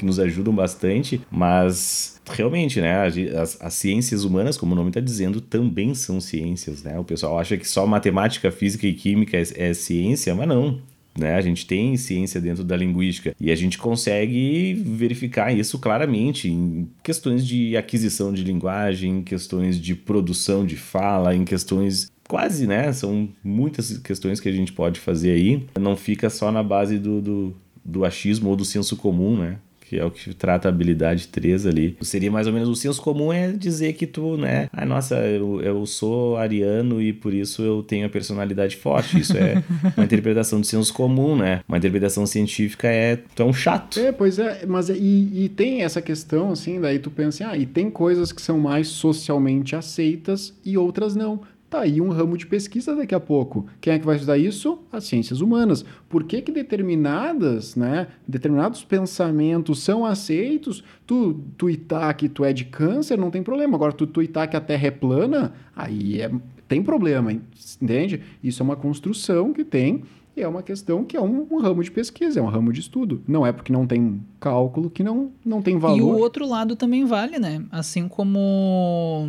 [0.00, 5.00] que nos ajudam bastante, mas realmente, né, as, as, ciências humanas, como o nome está
[5.00, 6.98] dizendo, também são ciências, né?
[6.98, 10.80] O pessoal acha que só matemática, física e química é, é ciência, mas não.
[11.18, 11.34] Né?
[11.34, 16.88] A gente tem ciência dentro da linguística e a gente consegue verificar isso claramente em
[17.02, 22.90] questões de aquisição de linguagem, em questões de produção de fala, em questões quase, né?
[22.92, 25.66] São muitas questões que a gente pode fazer aí.
[25.78, 29.58] Não fica só na base do, do, do achismo ou do senso comum, né?
[29.90, 31.96] Que é o que trata a habilidade 3 ali.
[32.00, 34.68] Seria mais ou menos o senso comum é dizer que tu, né?
[34.72, 39.18] Ah, nossa, eu, eu sou ariano e por isso eu tenho a personalidade forte.
[39.18, 39.60] Isso é
[39.96, 41.62] uma interpretação do senso comum, né?
[41.68, 43.98] Uma interpretação científica é tão chato.
[43.98, 47.58] É, pois é, mas é, e, e tem essa questão, assim, daí tu pensa, ah,
[47.58, 51.40] e tem coisas que são mais socialmente aceitas e outras não.
[51.70, 53.64] Tá aí um ramo de pesquisa daqui a pouco.
[53.80, 54.80] Quem é que vai estudar isso?
[54.90, 55.84] As ciências humanas.
[56.08, 60.82] Por que, que determinadas, né, determinados pensamentos são aceitos?
[61.06, 63.76] Tu tuitar que tu é de câncer, não tem problema.
[63.76, 66.28] Agora, tu tuitar que a Terra é plana, aí é,
[66.66, 67.32] tem problema,
[67.80, 68.20] entende?
[68.42, 70.02] Isso é uma construção que tem
[70.42, 73.22] é uma questão que é um, um, ramo de pesquisa, é um ramo de estudo.
[73.26, 75.98] Não é porque não tem cálculo que não, não tem valor.
[75.98, 77.62] E o outro lado também vale, né?
[77.70, 79.26] Assim como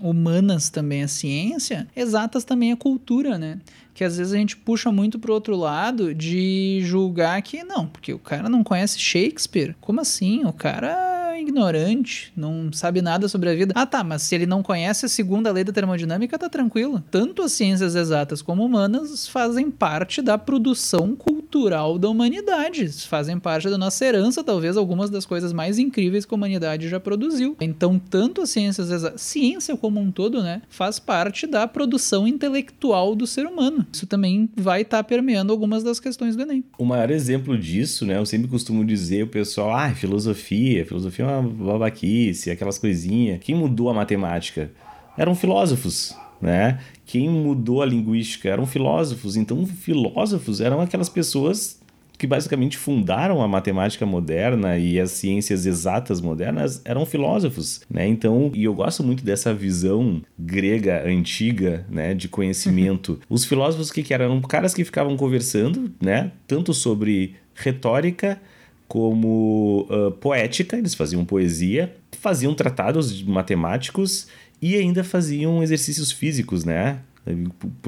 [0.00, 3.58] humanas também a ciência, exatas também a cultura, né?
[3.94, 8.12] Que às vezes a gente puxa muito pro outro lado de julgar que não, porque
[8.12, 9.74] o cara não conhece Shakespeare.
[9.80, 10.44] Como assim?
[10.44, 13.72] O cara ignorante, não sabe nada sobre a vida.
[13.76, 17.02] Ah, tá, mas se ele não conhece a segunda lei da termodinâmica, tá tranquilo.
[17.10, 23.68] Tanto as ciências exatas como humanas fazem parte da produção cultural da humanidade, fazem parte
[23.68, 27.56] da nossa herança, talvez algumas das coisas mais incríveis que a humanidade já produziu.
[27.60, 33.14] Então, tanto as ciências exatas, ciência como um todo, né, faz parte da produção intelectual
[33.14, 33.86] do ser humano.
[33.92, 36.64] Isso também vai estar tá permeando algumas das questões do Enem.
[36.78, 41.42] O maior exemplo disso, né, eu sempre costumo dizer, o pessoal, ah, filosofia, filosofia uma
[41.42, 43.38] babaquice, aquelas coisinhas.
[43.40, 44.70] Quem mudou a matemática?
[45.16, 46.80] Eram filósofos, né?
[47.04, 49.36] Quem mudou a linguística eram filósofos.
[49.36, 51.80] Então, filósofos eram aquelas pessoas
[52.18, 58.06] que basicamente fundaram a matemática moderna e as ciências exatas modernas eram filósofos, né?
[58.06, 63.20] Então, e eu gosto muito dessa visão grega antiga, né, de conhecimento.
[63.28, 64.26] Os filósofos que, que eram?
[64.26, 68.40] eram caras que ficavam conversando, né, tanto sobre retórica
[68.88, 74.28] como uh, poética, eles faziam poesia, faziam tratados matemáticos
[74.60, 77.00] e ainda faziam exercícios físicos, né?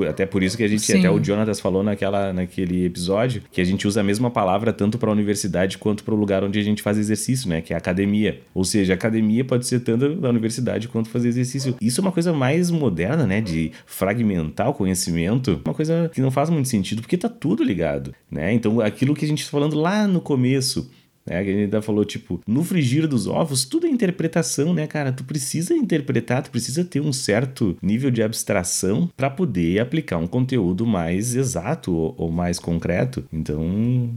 [0.08, 0.98] Até por isso que a gente, Sim.
[0.98, 4.98] até o Jonatas falou naquela, naquele episódio, que a gente usa a mesma palavra tanto
[4.98, 7.60] para a universidade quanto para o lugar onde a gente faz exercício, né?
[7.60, 8.40] Que é a academia.
[8.54, 11.76] Ou seja, a academia pode ser tanto da universidade quanto fazer exercício.
[11.80, 13.40] Isso é uma coisa mais moderna, né?
[13.40, 15.60] De fragmentar o conhecimento.
[15.64, 18.52] Uma coisa que não faz muito sentido, porque tá tudo ligado, né?
[18.52, 20.90] Então, aquilo que a gente está falando lá no começo,
[21.28, 21.44] né?
[21.44, 25.12] Gente ainda falou, tipo, no frigir dos ovos, tudo é interpretação, né, cara?
[25.12, 30.26] Tu precisa interpretar, tu precisa ter um certo nível de abstração para poder aplicar um
[30.26, 33.24] conteúdo mais exato ou, ou mais concreto.
[33.32, 33.62] Então,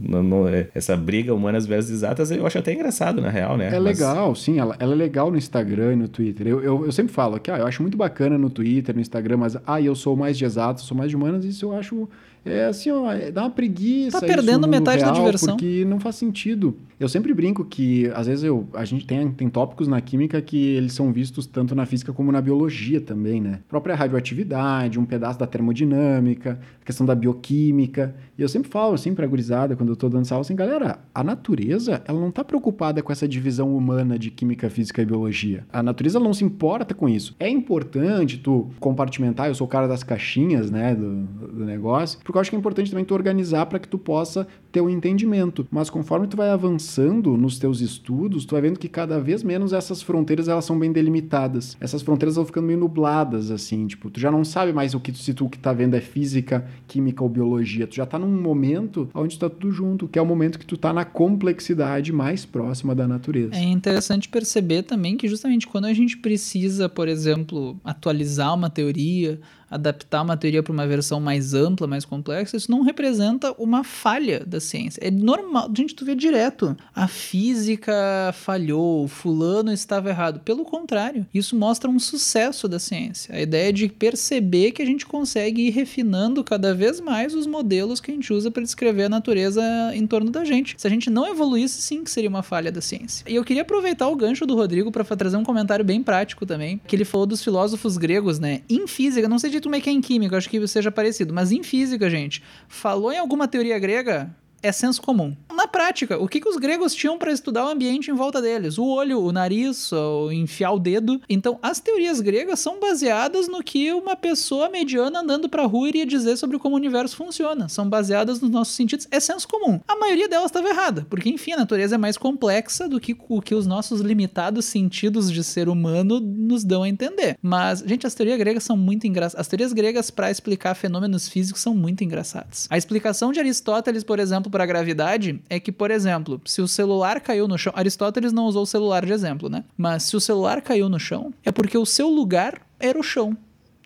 [0.00, 3.68] não, não, é, essa briga humanas versus exatas eu acho até engraçado, na real, né?
[3.68, 3.98] É Mas...
[3.98, 6.46] legal, sim, ela, ela, é legal no Instagram e no Twitter.
[6.46, 9.38] Eu, eu, eu, sempre falo que ah, eu acho muito bacana no Twitter, no Instagram,
[9.38, 12.08] mas ah, eu sou mais de exatas, sou mais de humanas, isso eu acho
[12.44, 14.20] é assim, ó, é, dá uma preguiça.
[14.20, 15.56] Tá perdendo metade da diversão.
[15.56, 16.76] Porque não faz sentido.
[16.98, 20.56] Eu sempre brinco que, às vezes, eu, a gente tem, tem tópicos na química que
[20.56, 23.60] eles são vistos tanto na física como na biologia também, né?
[23.66, 28.14] A própria radioatividade, um pedaço da termodinâmica, a questão da bioquímica.
[28.38, 31.24] E eu sempre falo, assim, pra gurizada, quando eu tô dando aula, assim, galera, a
[31.24, 35.64] natureza, ela não tá preocupada com essa divisão humana de química, física e biologia.
[35.72, 37.34] A natureza não se importa com isso.
[37.38, 42.38] É importante tu compartimentar, eu sou o cara das caixinhas, né, do, do negócio, porque
[42.38, 45.66] eu acho que é importante também tu organizar para que tu possa ter um entendimento.
[45.70, 49.72] Mas conforme tu vai avançando nos teus estudos, tu vai vendo que cada vez menos
[49.72, 51.76] essas fronteiras elas são bem delimitadas.
[51.78, 55.12] Essas fronteiras vão ficando meio nubladas, assim, tipo, tu já não sabe mais o que
[55.14, 57.86] se tu que tá vendo é física, química ou biologia.
[57.86, 60.76] Tu já tá num momento onde tá tudo junto, que é o momento que tu
[60.76, 63.54] tá na complexidade mais próxima da natureza.
[63.54, 69.38] É interessante perceber também que justamente quando a gente precisa, por exemplo, atualizar uma teoria,
[69.72, 74.44] adaptar uma teoria para uma versão mais ampla, mais complexa, isso não representa uma falha
[74.46, 75.00] da ciência.
[75.02, 76.74] É normal, gente tu vê direto.
[76.94, 77.92] A física
[78.32, 80.40] falhou, fulano estava errado.
[80.40, 83.34] Pelo contrário, isso mostra um sucesso da ciência.
[83.34, 88.00] A ideia de perceber que a gente consegue ir refinando cada vez mais os modelos
[88.00, 89.62] que a gente usa para descrever a natureza
[89.94, 90.74] em torno da gente.
[90.78, 93.24] Se a gente não evoluísse, sim que seria uma falha da ciência.
[93.28, 96.80] E eu queria aproveitar o gancho do Rodrigo para trazer um comentário bem prático também,
[96.86, 98.62] que ele falou dos filósofos gregos, né?
[98.68, 101.32] Em física, não sei de como é que é em química, acho que seja parecido,
[101.32, 105.36] mas em física, gente, falou em alguma teoria grega, é senso comum.
[105.54, 108.78] Na prática, o que, que os gregos tinham para estudar o ambiente em volta deles?
[108.78, 111.20] O olho, o nariz, o enfiar o dedo.
[111.28, 116.06] Então, as teorias gregas são baseadas no que uma pessoa mediana andando para rua iria
[116.06, 117.68] dizer sobre como o universo funciona.
[117.68, 119.06] São baseadas nos nossos sentidos.
[119.10, 119.80] É senso comum.
[119.86, 123.42] A maioria delas estava errada, porque, enfim, a natureza é mais complexa do que o
[123.42, 127.36] que os nossos limitados sentidos de ser humano nos dão a entender.
[127.42, 129.40] Mas, gente, as teorias gregas são muito engraçadas.
[129.40, 132.66] As teorias gregas para explicar fenômenos físicos são muito engraçadas.
[132.70, 136.68] A explicação de Aristóteles, por exemplo, para a gravidade é que, por exemplo, se o
[136.68, 139.64] celular caiu no chão, Aristóteles não usou o celular de exemplo, né?
[139.76, 143.36] Mas se o celular caiu no chão, é porque o seu lugar era o chão.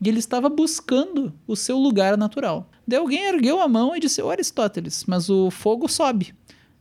[0.03, 2.69] E ele estava buscando o seu lugar natural.
[2.87, 6.35] Daí alguém ergueu a mão e disse: Ô Aristóteles, mas o fogo sobe.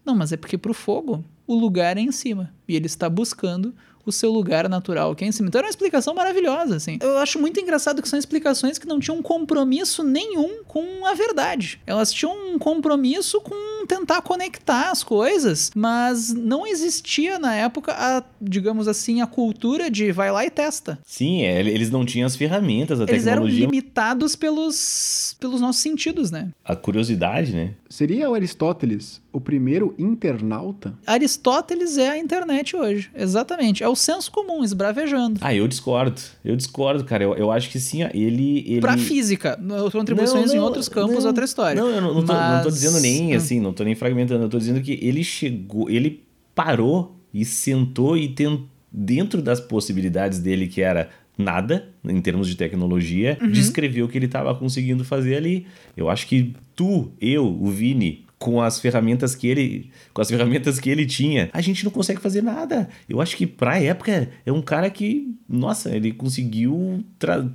[0.03, 2.53] Não, mas é porque pro fogo o lugar é em cima.
[2.67, 3.73] E ele está buscando
[4.05, 5.47] o seu lugar natural, que é em cima.
[5.47, 6.97] Então era uma explicação maravilhosa, assim.
[7.01, 11.79] Eu acho muito engraçado que são explicações que não tinham compromisso nenhum com a verdade.
[11.85, 18.23] Elas tinham um compromisso com tentar conectar as coisas, mas não existia na época a,
[18.41, 20.99] digamos assim, a cultura de vai lá e testa.
[21.05, 23.31] Sim, é, eles não tinham as ferramentas, a Eles tecnologia.
[23.57, 26.49] eram limitados pelos, pelos nossos sentidos, né?
[26.63, 27.73] A curiosidade, né?
[27.89, 30.93] Seria o Aristóteles o primeiro internauta?
[31.05, 33.83] Aristóteles é a internet hoje, exatamente.
[33.83, 35.39] É o senso comum esbravejando.
[35.41, 36.21] Ah, eu discordo.
[36.43, 37.23] Eu discordo, cara.
[37.23, 38.59] Eu, eu acho que sim, ele.
[38.67, 38.81] ele...
[38.81, 39.59] Pra física,
[39.91, 41.27] contribuições Não, em não, outros campos, não.
[41.27, 41.81] outra história.
[41.81, 43.37] Não, eu não, não, tô, não tô Mas- dizendo nem Hum.
[43.37, 44.43] assim, não tô nem fragmentando.
[44.43, 46.23] Eu tô dizendo que ele chegou, ele
[46.53, 52.55] parou e sentou e tem, dentro das possibilidades dele, que era nada, em termos de
[52.55, 53.51] tecnologia, Uhum.
[53.51, 55.67] descreveu o que ele estava conseguindo fazer ali.
[55.97, 60.79] Eu acho que tu, eu, o Vini, com as ferramentas que ele, com as ferramentas
[60.79, 62.87] que ele tinha, a gente não consegue fazer nada.
[63.09, 67.03] Eu acho que pra época é um cara que, nossa, ele conseguiu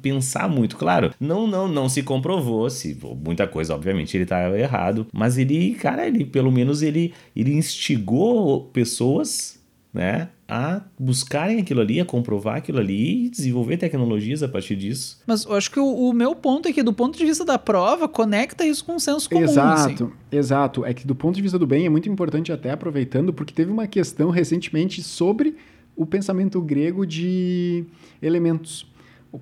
[0.02, 1.12] pensar muito, claro.
[1.20, 6.08] Não, não, não se comprovou, se muita coisa, obviamente, ele tá errado, mas ele, cara,
[6.08, 9.59] ele pelo menos ele ele instigou pessoas,
[9.92, 15.20] né, a buscarem aquilo ali, a comprovar aquilo ali e desenvolver tecnologias a partir disso.
[15.26, 17.58] Mas eu acho que o, o meu ponto é que, do ponto de vista da
[17.58, 19.44] prova, conecta isso com o senso comum.
[19.44, 19.52] assim.
[19.52, 20.84] exato, exato.
[20.84, 23.70] É que do ponto de vista do bem é muito importante até aproveitando, porque teve
[23.70, 25.56] uma questão recentemente sobre
[25.96, 27.84] o pensamento grego de
[28.22, 28.86] elementos.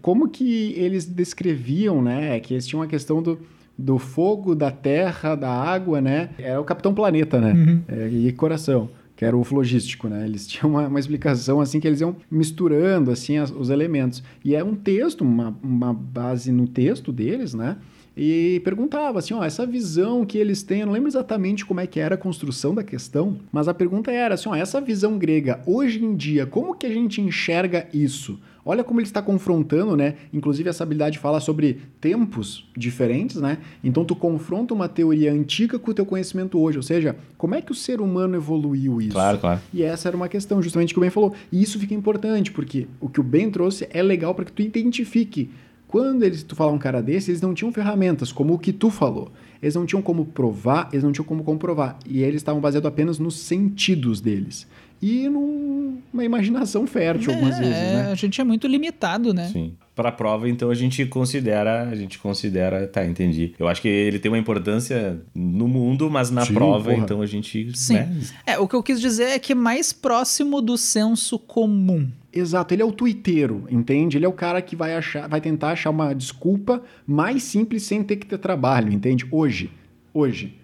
[0.02, 2.40] Como que eles descreviam, né?
[2.40, 3.38] Que eles tinham a questão do,
[3.76, 6.30] do fogo, da terra, da água, né?
[6.38, 7.52] Era o Capitão Planeta, né?
[7.52, 7.82] Uhum.
[7.88, 8.90] É, e coração.
[9.18, 10.24] Que era o flogístico, né?
[10.24, 14.22] Eles tinham uma, uma explicação assim que eles iam misturando assim as- os elementos.
[14.44, 17.76] E é um texto, uma, uma base no texto deles, né?
[18.16, 21.86] E perguntava assim, ó, essa visão que eles têm, eu não lembro exatamente como é
[21.86, 25.60] que era a construção da questão, mas a pergunta era assim, ó, essa visão grega,
[25.66, 28.38] hoje em dia, como que a gente enxerga isso?
[28.70, 30.16] Olha como ele está confrontando, né?
[30.30, 33.56] Inclusive essa habilidade fala sobre tempos diferentes, né?
[33.82, 37.62] Então tu confronta uma teoria antiga com o teu conhecimento hoje, ou seja, como é
[37.62, 39.12] que o ser humano evoluiu isso?
[39.12, 39.60] Claro, claro.
[39.72, 41.32] E essa era uma questão, justamente que o Ben falou.
[41.50, 44.60] E isso fica importante, porque o que o Ben trouxe é legal para que tu
[44.60, 45.48] identifique.
[45.86, 48.90] Quando eles, tu falar um cara desse, eles não tinham ferramentas, como o que tu
[48.90, 49.32] falou.
[49.62, 51.98] Eles não tinham como provar, eles não tinham como comprovar.
[52.06, 54.68] E eles estavam baseados apenas nos sentidos deles.
[55.00, 58.10] E numa imaginação fértil, algumas É, vezes, é, né?
[58.10, 59.48] A gente é muito limitado, né?
[59.52, 59.74] Sim.
[59.94, 63.52] Para prova, então a gente considera, a gente considera, tá, entendi.
[63.58, 67.02] Eu acho que ele tem uma importância no mundo, mas na Sim, prova, porra.
[67.02, 67.94] então a gente, Sim.
[67.94, 68.20] né?
[68.46, 72.08] É, o que eu quis dizer é que é mais próximo do senso comum.
[72.32, 74.16] Exato, ele é o tuiteiro, entende?
[74.18, 78.02] Ele é o cara que vai achar, vai tentar achar uma desculpa mais simples sem
[78.04, 79.26] ter que ter trabalho, entende?
[79.30, 79.70] Hoje,
[80.14, 80.54] hoje.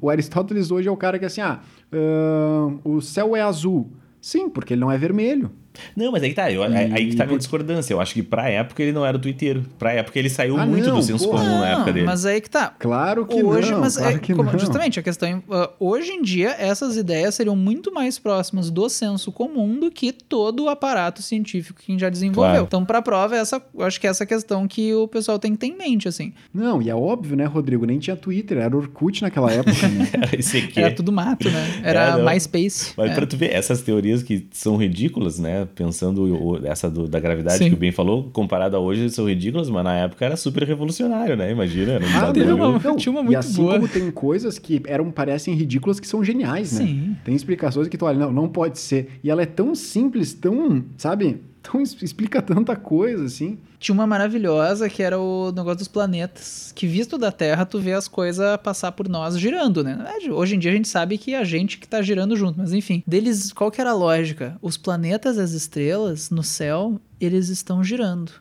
[0.00, 1.60] O, Aristóteles hoje é o cara que assim, ah,
[1.92, 3.90] ahn, o céu é azul.
[4.20, 5.50] Sim, porque ele não é vermelho.
[5.96, 7.92] Não, mas aí que tá, eu, aí aí que tá a minha discordância.
[7.92, 9.64] Eu acho que pra época ele não era o twitteiro.
[9.78, 11.42] Pra época ele saiu Ah, muito não, do senso porra.
[11.44, 12.06] comum na época dele.
[12.06, 12.74] mas aí que tá.
[12.78, 14.58] Claro que hoje, não, mas claro é, que como- não.
[14.58, 19.30] justamente a questão, uh, hoje em dia essas ideias seriam muito mais próximas do senso
[19.32, 22.50] comum do que todo o aparato científico que a gente já desenvolveu.
[22.52, 22.64] Claro.
[22.66, 25.58] Então, para prova, essa, eu acho que é essa questão que o pessoal tem que
[25.58, 26.32] ter em mente, assim.
[26.52, 27.84] Não, e é óbvio, né, Rodrigo?
[27.86, 30.08] Nem tinha Twitter, era Orkut naquela época, né?
[30.38, 30.80] Esse aqui.
[30.80, 31.80] Era tudo mato, né?
[31.82, 32.22] Era É.
[32.22, 32.92] MySpace.
[32.96, 33.14] Mas é.
[33.14, 35.67] pra tu ver, essas teorias que são ridículas, né?
[35.74, 37.68] Pensando o- essa do- da gravidade Sim.
[37.68, 41.36] que o Ben falou, comparada a hoje, são ridículas, mas na época era super revolucionário,
[41.36, 41.50] né?
[41.50, 41.92] Imagina.
[41.92, 42.96] Era um Ah, teve uma- não.
[42.96, 43.74] tinha uma e muito assim boa.
[43.74, 46.86] como tem coisas que eram parecem ridículas que são geniais, né?
[46.86, 47.16] Sim.
[47.24, 49.08] Tem explicações que tu olha, não, não pode ser.
[49.22, 51.38] E ela é tão simples, tão, sabe?
[51.62, 53.58] Tão es- explica tanta coisa assim.
[53.78, 56.72] Tinha uma maravilhosa que era o negócio dos planetas.
[56.74, 59.94] Que visto da Terra, tu vê as coisas passar por nós girando, né?
[59.94, 62.58] Verdade, Hoje em dia a gente sabe que é a gente que tá girando junto,
[62.58, 63.02] mas enfim.
[63.06, 64.56] Deles, qual que era a lógica?
[64.62, 68.32] Os planetas as estrelas no céu, eles estão girando.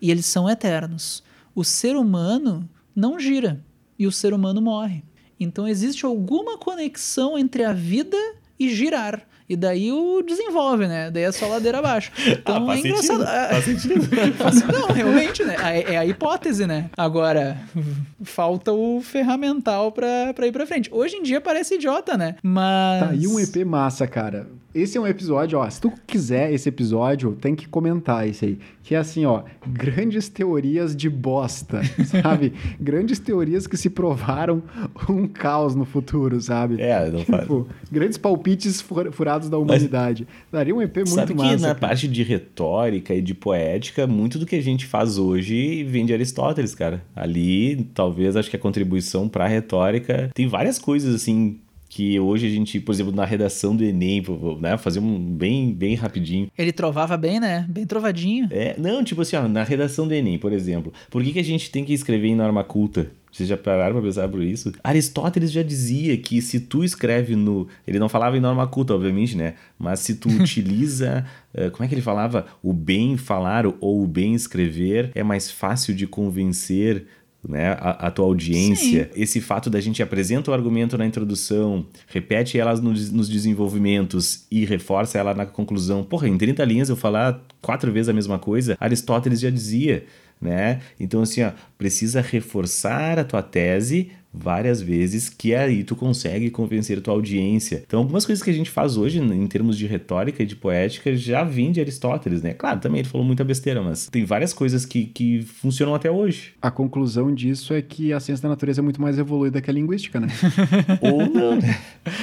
[0.00, 1.22] E eles são eternos.
[1.54, 3.64] O ser humano não gira.
[3.98, 5.02] E o ser humano morre.
[5.40, 8.16] Então existe alguma conexão entre a vida
[8.58, 9.26] e girar.
[9.48, 11.10] E daí o desenvolve, né?
[11.10, 12.12] Daí é só ladeira abaixo.
[12.26, 13.06] Então Ah, é faz engraçado.
[13.06, 13.24] sentido.
[13.26, 14.08] Ah, Faz sentido.
[14.36, 15.56] Faz- Não, realmente, né?
[15.62, 16.90] É é a hipótese, né?
[16.96, 17.56] Agora,
[18.22, 20.90] falta o ferramental pra, pra ir pra frente.
[20.92, 22.36] Hoje em dia parece idiota, né?
[22.42, 23.00] Mas.
[23.00, 24.46] Tá aí um EP massa, cara.
[24.80, 25.68] Esse é um episódio, ó.
[25.68, 28.58] Se tu quiser esse episódio, tem que comentar esse aí.
[28.82, 29.42] Que é assim, ó.
[29.66, 31.80] Grandes teorias de bosta,
[32.22, 32.52] sabe?
[32.80, 34.62] grandes teorias que se provaram
[35.08, 36.80] um caos no futuro, sabe?
[36.80, 37.42] É, não faz.
[37.42, 38.80] Tipo, grandes palpites
[39.12, 40.26] furados da humanidade.
[40.50, 41.56] Daria um EP muito Sabe massa.
[41.56, 41.78] que na cara.
[41.78, 46.12] parte de retórica e de poética, muito do que a gente faz hoje vem de
[46.12, 47.02] Aristóteles, cara.
[47.14, 51.58] Ali, talvez, acho que a contribuição pra retórica tem várias coisas assim
[51.98, 54.22] que hoje a gente, por exemplo, na redação do Enem,
[54.60, 56.48] né, fazer um bem, bem rapidinho.
[56.56, 57.66] Ele trovava bem, né?
[57.68, 58.46] Bem trovadinho.
[58.52, 61.44] É, não, tipo assim, ó, na redação do Enem, por exemplo, por que, que a
[61.44, 63.10] gente tem que escrever em norma culta?
[63.32, 64.72] Vocês já pararam pra pensar por isso?
[64.82, 67.68] Aristóteles já dizia que se tu escreve no.
[67.86, 69.54] Ele não falava em norma culta, obviamente, né?
[69.78, 71.26] Mas se tu utiliza.
[71.52, 72.46] uh, como é que ele falava?
[72.62, 77.06] O bem falar ou o bem escrever é mais fácil de convencer
[77.48, 79.20] né, a, a, tua audiência, Sim.
[79.20, 84.66] esse fato da gente apresenta o argumento na introdução, repete elas no, nos desenvolvimentos e
[84.66, 86.04] reforça ela na conclusão.
[86.04, 90.04] Porra, em 30 linhas eu falar quatro vezes a mesma coisa, Aristóteles já dizia,
[90.38, 90.80] né?
[91.00, 96.98] Então assim, ó, precisa reforçar a tua tese várias vezes que aí tu consegue convencer
[96.98, 97.82] a tua audiência.
[97.86, 101.16] Então, algumas coisas que a gente faz hoje em termos de retórica e de poética
[101.16, 102.54] já vêm de Aristóteles, né?
[102.54, 106.52] Claro, também ele falou muita besteira, mas tem várias coisas que, que funcionam até hoje.
[106.62, 109.72] A conclusão disso é que a ciência da natureza é muito mais evoluída que a
[109.72, 110.28] linguística, né?
[111.02, 111.78] Ou não, né?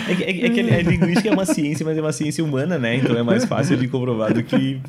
[0.10, 2.78] É que, é, é que a linguística é uma ciência, mas é uma ciência humana,
[2.78, 2.96] né?
[2.96, 4.80] Então é mais fácil de comprovar do que...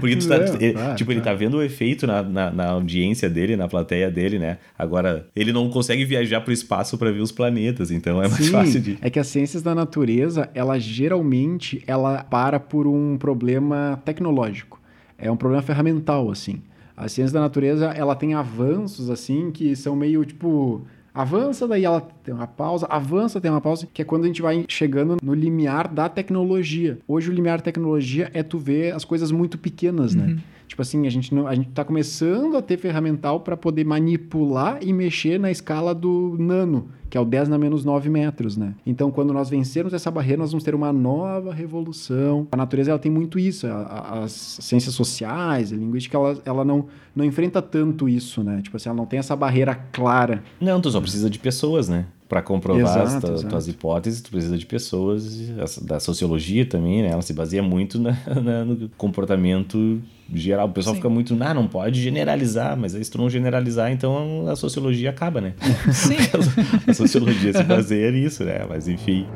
[0.00, 1.14] Porque tu tá, ele, ah, tipo, tá.
[1.14, 4.58] ele tá vendo o efeito na, na, na audiência dele, na plateia dele, né?
[4.78, 8.44] Agora, ele não consegue viajar para o espaço para ver os planetas, então é mais
[8.44, 8.98] Sim, fácil de.
[9.00, 14.80] É que as ciências da natureza, ela geralmente ela para por um problema tecnológico.
[15.16, 16.60] É um problema ferramental, assim.
[16.96, 20.82] A ciência da natureza, ela tem avanços, assim, que são meio tipo.
[21.14, 24.40] Avança, daí ela tem uma pausa, avança, tem uma pausa, que é quando a gente
[24.40, 26.98] vai chegando no limiar da tecnologia.
[27.06, 30.38] Hoje o limiar da tecnologia é tu ver as coisas muito pequenas, né?
[30.72, 34.78] Tipo assim, a gente não, a gente tá começando a ter ferramental para poder manipular
[34.80, 38.74] e mexer na escala do nano, que é o 10 na menos 9 metros, né?
[38.86, 42.48] Então, quando nós vencermos essa barreira, nós vamos ter uma nova revolução.
[42.50, 46.64] A natureza ela tem muito isso, a, a, as ciências sociais, a linguística, ela, ela
[46.64, 48.62] não, não enfrenta tanto isso, né?
[48.62, 50.42] Tipo assim, ela não tem essa barreira clara.
[50.58, 52.06] Não, tu só precisa de pessoas, né?
[52.32, 55.50] para comprovar exato, as tuas hipóteses, tu precisa de pessoas,
[55.82, 57.10] da sociologia também, né?
[57.10, 60.00] Ela se baseia muito na, na, no comportamento
[60.32, 60.68] geral.
[60.68, 61.00] O pessoal Sim.
[61.00, 65.10] fica muito, ah, não pode generalizar, mas aí se tu não generalizar, então a sociologia
[65.10, 65.54] acaba, né?
[65.92, 66.16] Sim.
[66.86, 68.64] a sociologia se baseia nisso, né?
[68.68, 69.26] Mas enfim.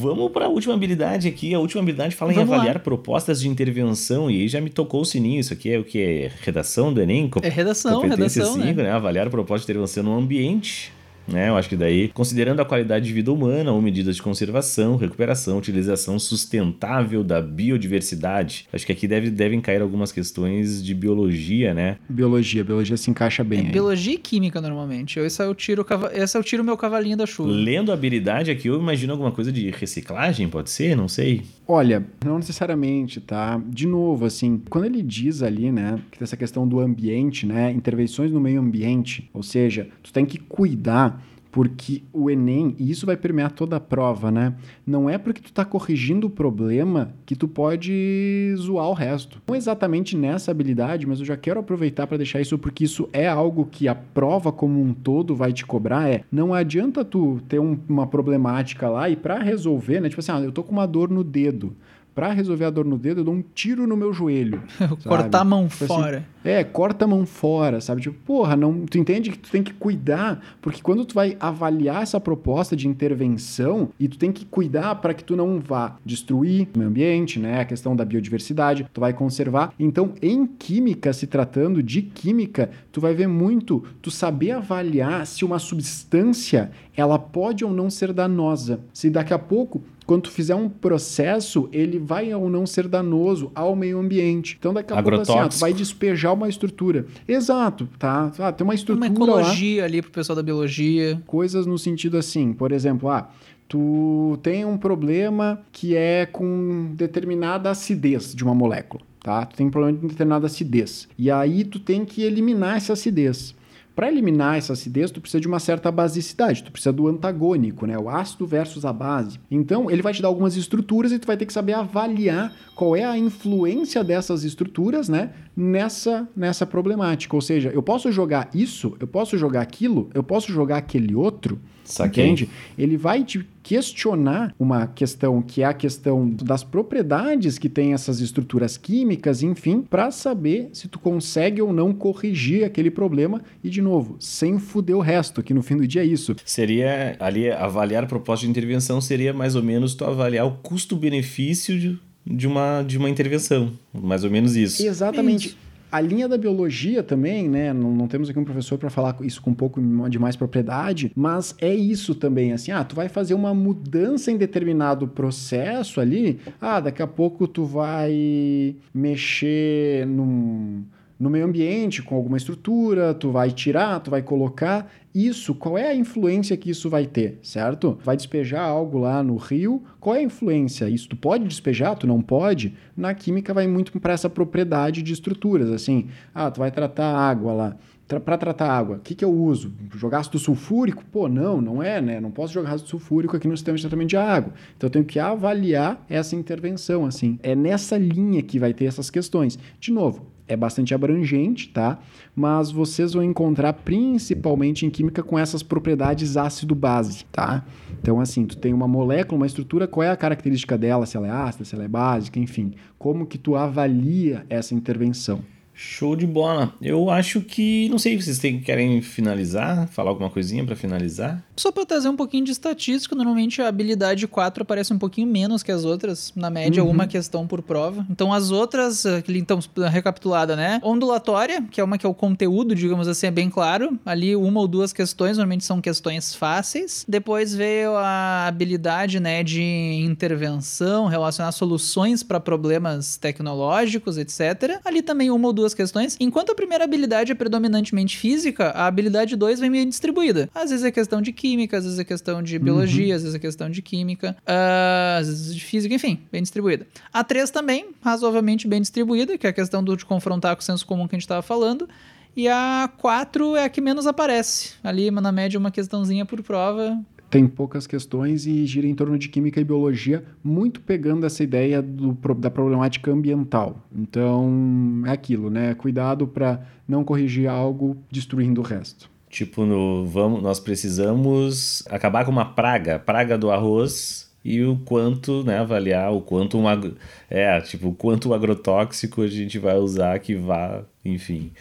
[0.00, 1.54] Vamos para a última habilidade aqui.
[1.54, 2.80] A última habilidade fala Vamos em avaliar lá.
[2.80, 4.30] propostas de intervenção.
[4.30, 5.40] E aí já me tocou o sininho.
[5.40, 6.00] Isso aqui é o que?
[6.00, 7.30] É redação do Enem?
[7.42, 8.54] É redação, redação.
[8.54, 8.72] 5, né?
[8.72, 8.90] né?
[8.90, 10.92] Avaliar propostas de intervenção no ambiente
[11.32, 11.48] né?
[11.48, 15.58] Eu acho que daí, considerando a qualidade de vida humana ou medidas de conservação, recuperação,
[15.58, 21.98] utilização sustentável da biodiversidade, acho que aqui deve, devem cair algumas questões de biologia, né?
[22.08, 23.68] Biologia, biologia se encaixa bem.
[23.68, 25.18] É, biologia e química, normalmente.
[25.18, 27.50] Esse é o tiro, esse é o tiro meu cavalinho da chuva.
[27.50, 30.96] Lendo a habilidade aqui, eu imagino alguma coisa de reciclagem, pode ser?
[30.96, 31.42] Não sei.
[31.66, 33.60] Olha, não necessariamente, tá?
[33.68, 37.70] De novo, assim, quando ele diz ali, né, que tem essa questão do ambiente, né,
[37.70, 41.19] intervenções no meio ambiente, ou seja, tu tem que cuidar
[41.50, 44.54] porque o Enem, e isso vai permear toda a prova, né?
[44.86, 49.42] Não é porque tu tá corrigindo o problema que tu pode zoar o resto.
[49.48, 53.26] Não exatamente nessa habilidade, mas eu já quero aproveitar para deixar isso porque isso é
[53.26, 57.58] algo que a prova como um todo vai te cobrar, é não adianta tu ter
[57.58, 60.08] um, uma problemática lá e para resolver, né?
[60.08, 61.74] Tipo assim, ah, eu tô com uma dor no dedo
[62.14, 64.62] para resolver a dor no dedo, eu dou um tiro no meu joelho.
[65.04, 66.24] Cortar a mão tipo assim, fora.
[66.44, 68.02] é, corta a mão fora, sabe?
[68.02, 72.02] Tipo, porra, não, tu entende que tu tem que cuidar, porque quando tu vai avaliar
[72.02, 76.68] essa proposta de intervenção e tu tem que cuidar para que tu não vá destruir
[76.74, 77.60] o meio ambiente, né?
[77.60, 79.72] A questão da biodiversidade, tu vai conservar.
[79.78, 85.44] Então, em química, se tratando de química, tu vai ver muito tu saber avaliar se
[85.44, 88.80] uma substância ela pode ou não ser danosa.
[88.92, 93.52] Se daqui a pouco quando tu fizer um processo, ele vai ou não ser danoso
[93.54, 94.56] ao meio ambiente.
[94.58, 97.06] Então, daqui a pouco, assim, ah, tu vai despejar uma estrutura.
[97.28, 98.32] Exato, tá?
[98.40, 99.08] Ah, tem uma estrutura.
[99.08, 101.22] Uma ecologia lá, ali pro pessoal da biologia.
[101.28, 103.30] Coisas no sentido assim, por exemplo, ah,
[103.68, 109.46] tu tem um problema que é com determinada acidez de uma molécula, tá?
[109.46, 111.08] Tu tem um problema de determinada acidez.
[111.16, 113.54] E aí tu tem que eliminar essa acidez.
[114.00, 117.98] Para eliminar essa acidez, tu precisa de uma certa basicidade, tu precisa do antagônico, né?
[117.98, 119.38] O ácido versus a base.
[119.50, 122.96] Então, ele vai te dar algumas estruturas e tu vai ter que saber avaliar qual
[122.96, 127.36] é a influência dessas estruturas, né, nessa nessa problemática.
[127.36, 131.60] Ou seja, eu posso jogar isso, eu posso jogar aquilo, eu posso jogar aquele outro,
[131.90, 132.24] Saquei.
[132.24, 132.48] entende?
[132.78, 138.20] Ele vai te questionar uma questão que é a questão das propriedades que tem essas
[138.20, 143.82] estruturas químicas, enfim, para saber se tu consegue ou não corrigir aquele problema e de
[143.82, 146.34] novo, sem fuder o resto, que no fim do dia é isso.
[146.44, 151.78] Seria ali avaliar a proposta de intervenção seria mais ou menos tu avaliar o custo-benefício
[151.78, 154.84] de, de, uma, de uma intervenção, mais ou menos isso.
[154.84, 155.48] Exatamente.
[155.48, 155.69] Isso.
[155.90, 157.72] A linha da biologia também, né?
[157.72, 161.10] Não, não temos aqui um professor para falar isso com um pouco de mais propriedade,
[161.16, 166.38] mas é isso também, assim, ah, tu vai fazer uma mudança em determinado processo ali,
[166.60, 170.84] ah, daqui a pouco tu vai mexer num
[171.20, 174.90] no meio ambiente com alguma estrutura, tu vai tirar, tu vai colocar.
[175.14, 177.98] Isso, qual é a influência que isso vai ter, certo?
[178.04, 180.88] Vai despejar algo lá no rio, qual é a influência?
[180.88, 182.76] Isso tu pode despejar, tu não pode?
[182.96, 187.52] Na química vai muito para essa propriedade de estruturas, assim, ah, tu vai tratar água
[187.52, 187.76] lá.
[188.18, 189.72] Para tratar água, o que, que eu uso?
[189.94, 191.04] Jogar ácido sulfúrico?
[191.12, 192.18] Pô, não, não é, né?
[192.18, 194.52] Não posso jogar ácido sulfúrico aqui no sistema de tratamento de água.
[194.76, 197.38] Então eu tenho que avaliar essa intervenção, assim.
[197.40, 199.56] É nessa linha que vai ter essas questões.
[199.78, 202.00] De novo, é bastante abrangente, tá?
[202.34, 207.64] Mas vocês vão encontrar principalmente em química com essas propriedades ácido-base, tá?
[208.02, 211.06] Então, assim, tu tem uma molécula, uma estrutura, qual é a característica dela?
[211.06, 212.72] Se ela é ácida, se ela é básica, enfim.
[212.98, 215.40] Como que tu avalia essa intervenção?
[215.72, 216.74] Show de bola.
[216.82, 219.86] Eu acho que, não sei, vocês têm, querem finalizar?
[219.88, 221.42] Falar alguma coisinha para finalizar?
[221.60, 225.62] Só para trazer um pouquinho de estatística, normalmente a habilidade 4 aparece um pouquinho menos
[225.62, 226.88] que as outras, na média, Uhum.
[226.88, 228.06] uma questão por prova.
[228.08, 229.58] Então as outras, aquele, então,
[229.92, 230.80] recapitulada, né?
[230.82, 233.98] Ondulatória, que é uma que é o conteúdo, digamos assim, é bem claro.
[234.06, 237.04] Ali uma ou duas questões, normalmente são questões fáceis.
[237.06, 239.62] Depois veio a habilidade, né, de
[240.02, 244.80] intervenção, relacionar soluções para problemas tecnológicos, etc.
[244.82, 246.16] Ali também uma ou duas questões.
[246.18, 250.48] Enquanto a primeira habilidade é predominantemente física, a habilidade 2 vem meio distribuída.
[250.54, 253.38] Às vezes é questão de química, às vezes é questão de biologia, às vezes é
[253.38, 256.86] questão de química, ah, às vezes de física, enfim, bem distribuída.
[257.12, 260.64] A 3 também, razoavelmente bem distribuída, que é a questão do de confrontar com o
[260.64, 261.88] senso comum que a gente estava falando.
[262.36, 264.74] E a 4 é a que menos aparece.
[264.84, 266.96] Ali, na média, uma questãozinha por prova.
[267.28, 271.82] Tem poucas questões e gira em torno de química e biologia, muito pegando essa ideia
[271.82, 273.84] do, da problemática ambiental.
[273.92, 275.74] Então, é aquilo, né?
[275.74, 279.10] Cuidado para não corrigir algo destruindo o resto.
[279.30, 285.44] Tipo, no, vamos, nós precisamos acabar com uma praga, praga do arroz e o quanto,
[285.44, 286.96] né, avaliar o quanto um agro,
[287.28, 291.52] é, tipo, o quanto o agrotóxico a gente vai usar que vá, enfim.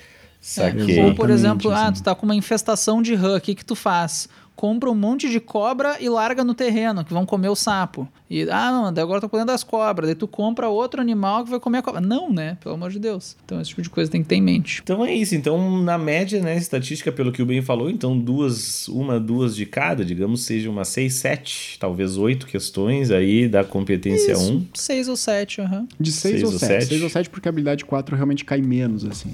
[0.42, 1.04] Saquei.
[1.04, 2.02] Ou, por exemplo, ah, assim.
[2.02, 4.28] tu tá com uma infestação de rã, o que que tu faz?
[4.60, 8.06] Compra um monte de cobra e larga no terreno, que vão comer o sapo.
[8.30, 10.10] E, ah, não, daí agora eu tô cuidando das cobras.
[10.10, 12.02] Daí tu compra outro animal que vai comer a cobra.
[12.02, 12.58] Não, né?
[12.60, 13.38] Pelo amor de Deus.
[13.46, 14.82] Então, esse tipo de coisa tem que ter em mente.
[14.84, 15.34] Então é isso.
[15.34, 19.66] Então, na média, né, estatística, pelo que o Ben falou, então duas, uma, duas de
[19.66, 24.66] cada, digamos, seja umas seis, sete, talvez oito questões aí da competência Isso, 1.
[24.74, 25.88] Seis ou sete, aham.
[25.98, 26.70] De 6 Seis ou ou 7.
[26.70, 26.86] sete.
[26.90, 29.34] 6 ou 7 porque a habilidade 4 realmente cai menos, assim.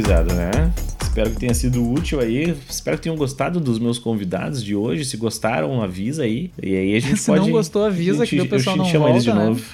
[0.00, 0.72] Gurizada, né?
[1.02, 2.56] Espero que tenha sido útil aí.
[2.68, 5.04] Espero que tenham gostado dos meus convidados de hoje.
[5.04, 6.50] Se gostaram, avisa aí.
[6.62, 7.40] E aí a gente Se pode.
[7.42, 9.48] não gostou, avisa a que o pessoal gente não chama eles de volta, né?
[9.50, 9.64] novo.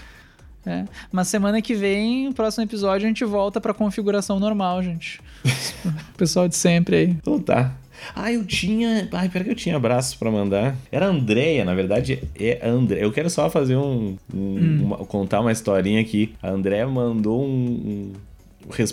[0.67, 0.85] É.
[1.13, 5.21] Mas semana que vem, próximo episódio, a gente volta pra configuração normal, gente.
[5.87, 7.05] o pessoal de sempre aí.
[7.11, 7.73] Então tá.
[8.15, 9.09] Ah, eu tinha.
[9.13, 10.75] Ai, pera que eu tinha abraços pra mandar.
[10.91, 13.03] Era a Andrea, na verdade, é a Andrea.
[13.03, 14.17] Eu quero só fazer um.
[14.35, 16.35] um- uma- contar uma historinha aqui.
[16.43, 17.49] A Andrea mandou um.
[17.49, 18.13] um-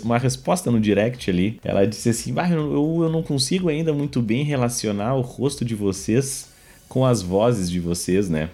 [0.04, 1.58] uma resposta no direct ali.
[1.64, 5.74] Ela disse assim: "Bah, eu, eu, não consigo ainda muito bem relacionar o rosto de
[5.74, 6.48] vocês
[6.88, 8.48] com as vozes de vocês, né?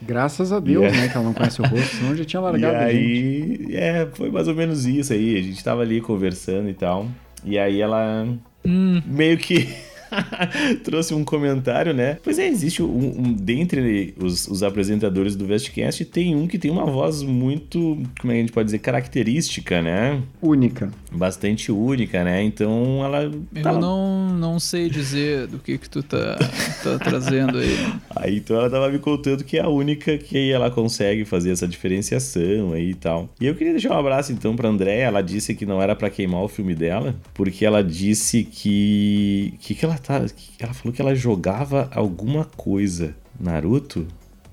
[0.00, 1.00] Graças a Deus, Yeah.
[1.00, 1.08] né?
[1.08, 2.96] Que ela não conhece o rosto, senão já tinha E largado a gente.
[2.96, 5.38] aí, é, foi mais ou menos isso aí.
[5.38, 7.06] A gente tava ali conversando e tal.
[7.44, 8.26] E aí ela
[8.64, 9.68] Hum, meio que
[10.84, 12.18] trouxe um comentário, né?
[12.22, 12.86] Pois é, existe um,
[13.18, 18.32] um dentre os, os apresentadores do Vestcast, tem um que tem uma voz muito, como
[18.32, 20.20] é que a gente pode dizer, característica, né?
[20.40, 20.90] Única.
[21.10, 22.42] Bastante única, né?
[22.42, 23.22] Então ela.
[23.24, 26.38] eu tava- não, não sei dizer do que que tu tá,
[26.82, 27.72] tá trazendo aí.
[28.14, 31.66] Aí então ela tava me contando que é a única que ela consegue fazer essa
[31.66, 33.28] diferenciação aí e tal.
[33.40, 35.04] E eu queria deixar um abraço então pra Andréia.
[35.04, 39.54] Ela disse que não era pra queimar o filme dela, porque ela disse que.
[39.60, 40.24] que, que ela tá.
[40.58, 44.06] ela falou que ela jogava alguma coisa Naruto?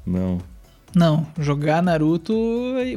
[0.05, 0.39] Não.
[0.95, 2.33] Não, jogar Naruto.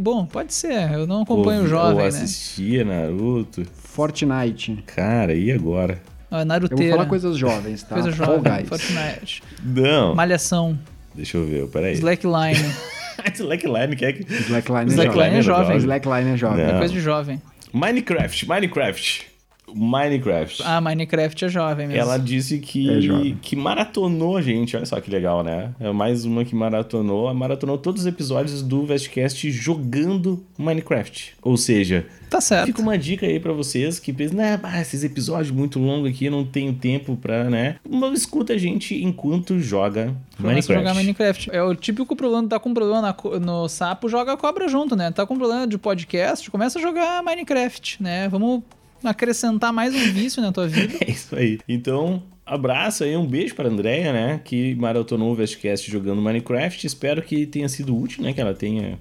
[0.01, 0.91] Bom, pode ser.
[0.93, 2.07] Eu não acompanho o Ou- jovem, ou né?
[2.09, 3.65] assistia Naruto.
[3.75, 4.83] Fortnite.
[4.87, 6.01] Cara, e agora?
[6.31, 6.85] Ah, Eu Naruteira.
[6.85, 7.95] vou falar coisas jovens, tá?
[7.95, 8.53] Coisa Fall jovem.
[8.57, 8.69] Guys.
[8.69, 9.43] Fortnite.
[9.63, 10.15] Não.
[10.15, 10.79] Malhação.
[11.15, 11.93] Deixa eu ver, peraí.
[11.93, 12.73] Slackline.
[13.35, 14.23] Slackline, que é que...
[14.33, 15.65] Slackline é Slackline é jovem.
[15.65, 15.77] jovem.
[15.77, 16.65] Slackline é jovem.
[16.67, 16.75] Não.
[16.75, 17.43] É coisa de jovem.
[17.75, 19.27] Minecraft, Minecraft.
[19.75, 20.63] Minecraft.
[20.65, 22.01] Ah, Minecraft é jovem mesmo.
[22.01, 23.39] Ela disse É que, jovem.
[23.41, 24.77] que maratonou a gente.
[24.77, 25.71] Olha só que legal, né?
[25.81, 27.25] É mais uma que maratonou.
[27.27, 31.35] Ela Maratonou todos os episódios do Vestcast jogando Minecraft.
[31.43, 32.67] Ou seja, Tá certo.
[32.67, 36.33] fica uma dica aí pra vocês que pensam, né, esses episódios muito longos aqui, eu
[36.33, 37.77] não tenho tempo pra, né?
[37.89, 40.73] Mas escuta a gente enquanto joga Começa a Minecraft.
[40.75, 41.51] jogar Minecraft.
[41.53, 45.11] É o típico problema, tá com problema na no sapo, joga a cobra junto, né?
[45.11, 48.29] Tá com problema de podcast, começa a jogar Minecraft, né?
[48.29, 48.63] Vamos
[49.11, 50.95] acrescentar mais um vício na tua vida.
[51.07, 51.59] É isso aí.
[51.69, 54.41] Então, abraço aí, um beijo pra Andrea, né?
[54.45, 56.87] Que maratonou o Vestcast jogando Minecraft.
[56.87, 58.33] Espero que tenha sido útil, né?
[58.33, 58.99] Que ela tenha.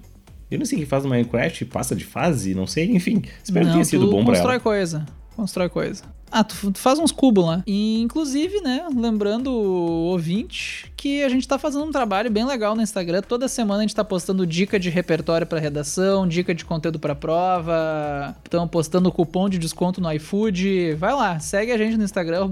[0.50, 3.22] Eu não sei o que faz no Minecraft, passa de fase, não sei, enfim.
[3.42, 4.60] Espero que Não, tenha sido bom pra constrói ela.
[4.60, 5.06] coisa.
[5.34, 6.04] Constrói coisa.
[6.32, 7.62] Ah, tu, faz uns cubos lá.
[7.66, 12.76] E, inclusive, né, lembrando o ouvinte que a gente tá fazendo um trabalho bem legal
[12.76, 13.22] no Instagram.
[13.22, 17.12] Toda semana a gente tá postando dica de repertório pra redação, dica de conteúdo pra
[17.12, 18.36] prova.
[18.44, 20.94] Estão postando cupom de desconto no iFood.
[20.94, 22.48] Vai lá, segue a gente no Instagram,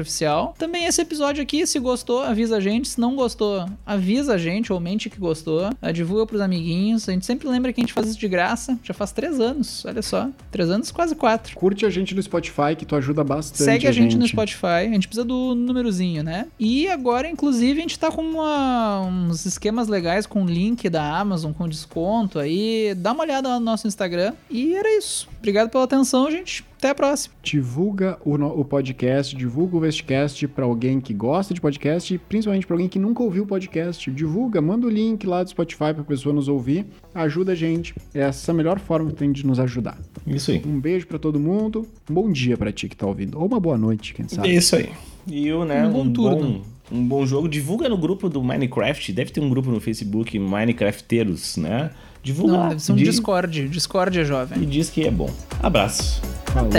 [0.00, 0.52] Oficial.
[0.58, 2.88] Também esse episódio aqui, se gostou, avisa a gente.
[2.88, 5.70] Se não gostou, avisa a gente ou mente que gostou.
[5.80, 7.08] Ah, Divulga pros amiguinhos.
[7.08, 8.76] A gente sempre lembra que a gente faz isso de graça.
[8.82, 10.28] Já faz três anos, olha só.
[10.50, 11.54] Três anos, quase quatro.
[11.54, 13.62] Curte a gente no Spotify, que tu ajuda bastante.
[13.64, 16.46] Segue a gente, no Spotify, a gente precisa do númerozinho, né?
[16.58, 21.52] E agora, inclusive, a gente tá com uma- uns esquemas legais com link da Amazon,
[21.52, 22.94] com desconto aí.
[22.96, 24.32] Dá uma olhada lá no nosso Instagram.
[24.50, 25.28] E era isso.
[25.38, 26.64] Obrigado pela atenção, gente.
[26.82, 27.32] Até a próxima.
[27.44, 32.66] Divulga o, no- o podcast, divulga o Vestcast pra alguém que gosta de podcast, principalmente
[32.66, 34.10] pra alguém que nunca ouviu o podcast.
[34.10, 36.84] Divulga, manda o link lá do Spotify pra pessoa nos ouvir.
[37.14, 37.94] Ajuda a gente.
[38.12, 39.96] Essa é a melhor forma que tem de nos ajudar.
[40.26, 40.60] Isso aí.
[40.66, 41.86] Um beijo pra todo mundo.
[42.10, 43.38] Um bom dia pra ti que tá ouvindo.
[43.38, 44.52] Ou uma boa noite, quem É sabe.
[44.52, 44.90] isso aí.
[45.28, 46.62] E eu, né, Um um, bom bom, turno.
[46.90, 47.48] um bom jogo.
[47.48, 49.12] Divulga no grupo do Minecraft.
[49.12, 51.92] Deve ter um grupo no Facebook, Minecrafteiros, né?
[52.22, 53.68] Divulga Não, deve ser um Diz- Discord.
[53.68, 54.62] Discord é jovem.
[54.62, 55.28] E diz que é bom.
[55.62, 56.22] Abraço.
[56.46, 56.70] Falou.